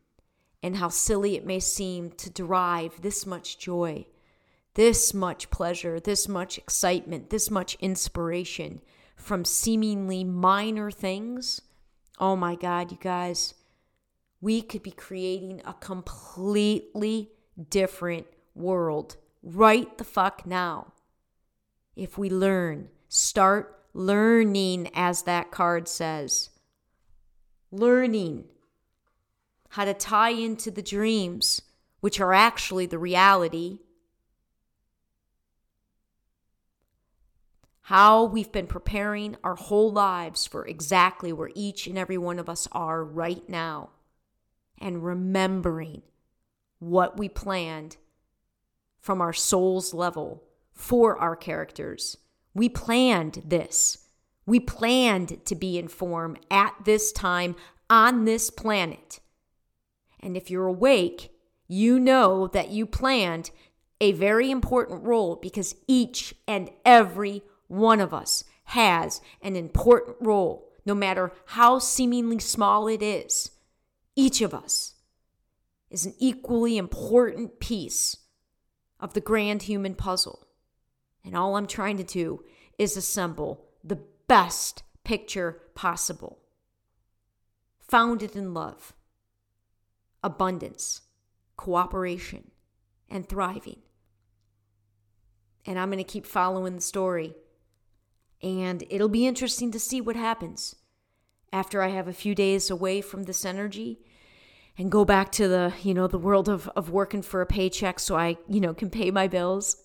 and 0.62 0.76
how 0.76 0.88
silly 0.88 1.36
it 1.36 1.46
may 1.46 1.60
seem 1.60 2.10
to 2.12 2.30
derive 2.30 3.02
this 3.02 3.26
much 3.26 3.58
joy, 3.58 4.06
this 4.74 5.12
much 5.12 5.50
pleasure, 5.50 5.98
this 5.98 6.28
much 6.28 6.56
excitement, 6.58 7.30
this 7.30 7.50
much 7.50 7.74
inspiration 7.80 8.80
from 9.16 9.44
seemingly 9.44 10.24
minor 10.24 10.90
things. 10.90 11.62
Oh 12.22 12.36
my 12.36 12.54
God, 12.54 12.90
you 12.92 12.98
guys, 13.00 13.54
we 14.40 14.62
could 14.62 14.82
be 14.82 14.92
creating 14.92 15.60
a 15.66 15.74
completely 15.74 17.32
different 17.68 18.26
world 18.54 19.16
right 19.42 19.98
the 19.98 20.04
fuck 20.04 20.46
now 20.46 20.92
if 21.96 22.16
we 22.16 22.30
learn 22.30 22.88
Start 23.14 23.78
learning, 23.92 24.88
as 24.94 25.24
that 25.24 25.50
card 25.50 25.86
says. 25.86 26.48
Learning 27.70 28.46
how 29.68 29.84
to 29.84 29.92
tie 29.92 30.30
into 30.30 30.70
the 30.70 30.80
dreams, 30.80 31.60
which 32.00 32.18
are 32.18 32.32
actually 32.32 32.86
the 32.86 32.98
reality. 32.98 33.80
How 37.86 38.24
we've 38.24 38.52
been 38.52 38.66
preparing 38.66 39.36
our 39.42 39.56
whole 39.56 39.92
lives 39.92 40.46
for 40.46 40.66
exactly 40.66 41.32
where 41.32 41.50
each 41.54 41.86
and 41.86 41.98
every 41.98 42.18
one 42.18 42.38
of 42.38 42.48
us 42.48 42.68
are 42.72 43.04
right 43.04 43.46
now. 43.48 43.90
And 44.78 45.04
remembering 45.04 46.02
what 46.78 47.16
we 47.16 47.28
planned 47.28 47.96
from 49.00 49.20
our 49.20 49.32
soul's 49.32 49.94
level 49.94 50.44
for 50.72 51.16
our 51.18 51.36
characters 51.36 52.16
we 52.54 52.68
planned 52.68 53.42
this. 53.44 53.98
We 54.44 54.60
planned 54.60 55.44
to 55.46 55.54
be 55.54 55.78
in 55.78 55.88
form 55.88 56.36
at 56.50 56.74
this 56.84 57.12
time 57.12 57.56
on 57.88 58.24
this 58.24 58.50
planet. 58.50 59.20
And 60.20 60.36
if 60.36 60.50
you're 60.50 60.66
awake, 60.66 61.30
you 61.68 61.98
know 61.98 62.46
that 62.48 62.70
you 62.70 62.86
planned 62.86 63.50
a 64.00 64.12
very 64.12 64.50
important 64.50 65.04
role 65.04 65.36
because 65.36 65.76
each 65.86 66.34
and 66.46 66.70
every 66.84 67.42
one 67.72 68.00
of 68.00 68.12
us 68.12 68.44
has 68.64 69.22
an 69.40 69.56
important 69.56 70.16
role, 70.20 70.70
no 70.84 70.94
matter 70.94 71.32
how 71.46 71.78
seemingly 71.78 72.38
small 72.38 72.86
it 72.86 73.02
is. 73.02 73.50
Each 74.14 74.42
of 74.42 74.52
us 74.52 74.94
is 75.90 76.04
an 76.04 76.14
equally 76.18 76.76
important 76.76 77.60
piece 77.60 78.18
of 79.00 79.14
the 79.14 79.22
grand 79.22 79.62
human 79.62 79.94
puzzle. 79.94 80.46
And 81.24 81.34
all 81.34 81.56
I'm 81.56 81.66
trying 81.66 81.96
to 81.96 82.04
do 82.04 82.44
is 82.78 82.96
assemble 82.96 83.64
the 83.82 84.00
best 84.28 84.82
picture 85.02 85.62
possible. 85.74 86.40
Founded 87.78 88.36
in 88.36 88.52
love, 88.52 88.92
abundance, 90.22 91.00
cooperation, 91.56 92.50
and 93.08 93.26
thriving. 93.26 93.80
And 95.64 95.78
I'm 95.78 95.88
going 95.88 95.98
to 95.98 96.04
keep 96.04 96.26
following 96.26 96.74
the 96.74 96.82
story. 96.82 97.34
And 98.42 98.84
it'll 98.90 99.08
be 99.08 99.26
interesting 99.26 99.70
to 99.72 99.78
see 99.78 100.00
what 100.00 100.16
happens 100.16 100.74
after 101.52 101.82
I 101.82 101.88
have 101.88 102.08
a 102.08 102.12
few 102.12 102.34
days 102.34 102.70
away 102.70 103.00
from 103.00 103.24
this 103.24 103.44
energy 103.44 104.00
and 104.76 104.90
go 104.90 105.04
back 105.04 105.30
to 105.32 105.48
the, 105.48 105.72
you 105.82 105.94
know, 105.94 106.06
the 106.06 106.18
world 106.18 106.48
of, 106.48 106.68
of 106.74 106.90
working 106.90 107.22
for 107.22 107.40
a 107.40 107.46
paycheck 107.46 108.00
so 108.00 108.16
I, 108.16 108.38
you 108.48 108.60
know, 108.60 108.74
can 108.74 108.90
pay 108.90 109.10
my 109.10 109.28
bills 109.28 109.76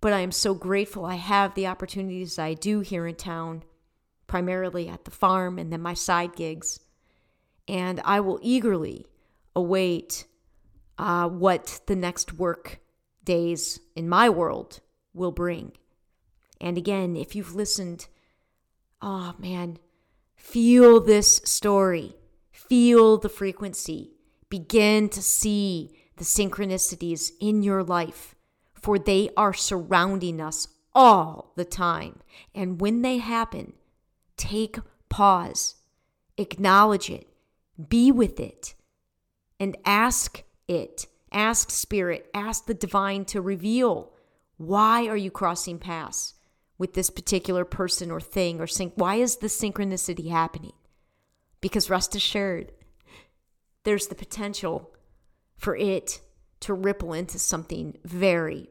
but 0.00 0.12
I 0.12 0.20
am 0.20 0.32
so 0.32 0.54
grateful 0.54 1.04
I 1.04 1.16
have 1.16 1.54
the 1.54 1.66
opportunities 1.66 2.38
I 2.38 2.54
do 2.54 2.80
here 2.80 3.06
in 3.06 3.14
town, 3.14 3.64
primarily 4.26 4.88
at 4.88 5.04
the 5.04 5.10
farm 5.10 5.58
and 5.58 5.72
then 5.72 5.82
my 5.82 5.94
side 5.94 6.36
gigs. 6.36 6.80
And 7.66 8.00
I 8.04 8.20
will 8.20 8.38
eagerly 8.42 9.06
await 9.54 10.26
uh, 10.98 11.28
what 11.28 11.80
the 11.86 11.96
next 11.96 12.34
work 12.34 12.78
days 13.24 13.80
in 13.96 14.08
my 14.08 14.30
world 14.30 14.80
will 15.12 15.32
bring. 15.32 15.72
And 16.60 16.78
again, 16.78 17.16
if 17.16 17.34
you've 17.34 17.54
listened, 17.54 18.06
oh 19.02 19.34
man, 19.38 19.78
feel 20.34 21.00
this 21.00 21.40
story, 21.44 22.16
feel 22.50 23.18
the 23.18 23.28
frequency, 23.28 24.12
begin 24.48 25.08
to 25.10 25.22
see 25.22 25.96
the 26.16 26.24
synchronicities 26.24 27.30
in 27.40 27.62
your 27.62 27.82
life 27.82 28.36
for 28.86 29.00
they 29.00 29.28
are 29.36 29.52
surrounding 29.52 30.40
us 30.40 30.68
all 30.94 31.50
the 31.56 31.64
time. 31.64 32.20
And 32.54 32.80
when 32.80 33.02
they 33.02 33.18
happen, 33.18 33.72
take 34.36 34.78
pause, 35.08 35.74
acknowledge 36.38 37.10
it, 37.10 37.26
be 37.88 38.12
with 38.12 38.38
it, 38.38 38.76
and 39.58 39.76
ask 39.84 40.44
it. 40.68 41.08
Ask 41.32 41.72
Spirit, 41.72 42.30
ask 42.32 42.66
the 42.66 42.74
divine 42.74 43.24
to 43.24 43.40
reveal 43.40 44.12
why 44.56 45.08
are 45.08 45.16
you 45.16 45.32
crossing 45.32 45.80
paths 45.80 46.34
with 46.78 46.94
this 46.94 47.10
particular 47.10 47.64
person 47.64 48.10
or 48.10 48.20
thing 48.20 48.60
or 48.60 48.66
sync? 48.66 48.92
Why 48.96 49.16
is 49.16 49.36
this 49.36 49.60
synchronicity 49.60 50.30
happening? 50.30 50.72
Because 51.60 51.90
rest 51.90 52.14
assured, 52.14 52.72
there's 53.84 54.08
the 54.08 54.14
potential 54.14 54.92
for 55.56 55.76
it 55.76 56.20
to 56.60 56.74
ripple 56.74 57.12
into 57.12 57.38
something 57.38 57.96
very, 58.04 58.68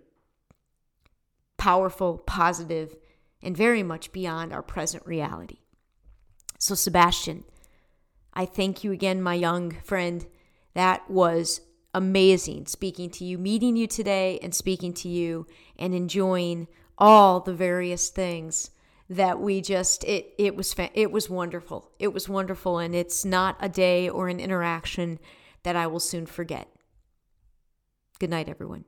powerful, 1.57 2.17
positive, 2.19 2.95
and 3.41 3.55
very 3.55 3.83
much 3.83 4.11
beyond 4.11 4.53
our 4.53 4.61
present 4.61 5.05
reality. 5.05 5.59
So, 6.59 6.75
Sebastian, 6.75 7.43
I 8.33 8.45
thank 8.45 8.83
you 8.83 8.91
again, 8.91 9.21
my 9.21 9.35
young 9.35 9.71
friend. 9.83 10.25
That 10.73 11.09
was 11.09 11.61
amazing 11.93 12.65
speaking 12.65 13.09
to 13.09 13.23
you, 13.23 13.37
meeting 13.37 13.77
you 13.77 13.87
today, 13.87 14.39
and 14.43 14.53
speaking 14.53 14.93
to 14.93 15.07
you 15.07 15.47
and 15.79 15.95
enjoying 15.95 16.67
all 16.97 17.39
the 17.39 17.53
various 17.53 18.09
things 18.09 18.71
that 19.09 19.39
we 19.39 19.61
just 19.61 20.03
it 20.03 20.33
it 20.37 20.55
was 20.55 20.75
it 20.93 21.11
was 21.11 21.29
wonderful. 21.29 21.91
It 21.99 22.13
was 22.13 22.27
wonderful 22.27 22.79
and 22.79 22.95
it's 22.95 23.23
not 23.23 23.57
a 23.59 23.69
day 23.69 24.09
or 24.09 24.29
an 24.29 24.39
interaction 24.39 25.19
that 25.63 25.75
I 25.75 25.87
will 25.87 25.99
soon 25.99 26.25
forget. 26.25 26.67
Good 28.19 28.29
night 28.29 28.49
everyone. 28.49 28.85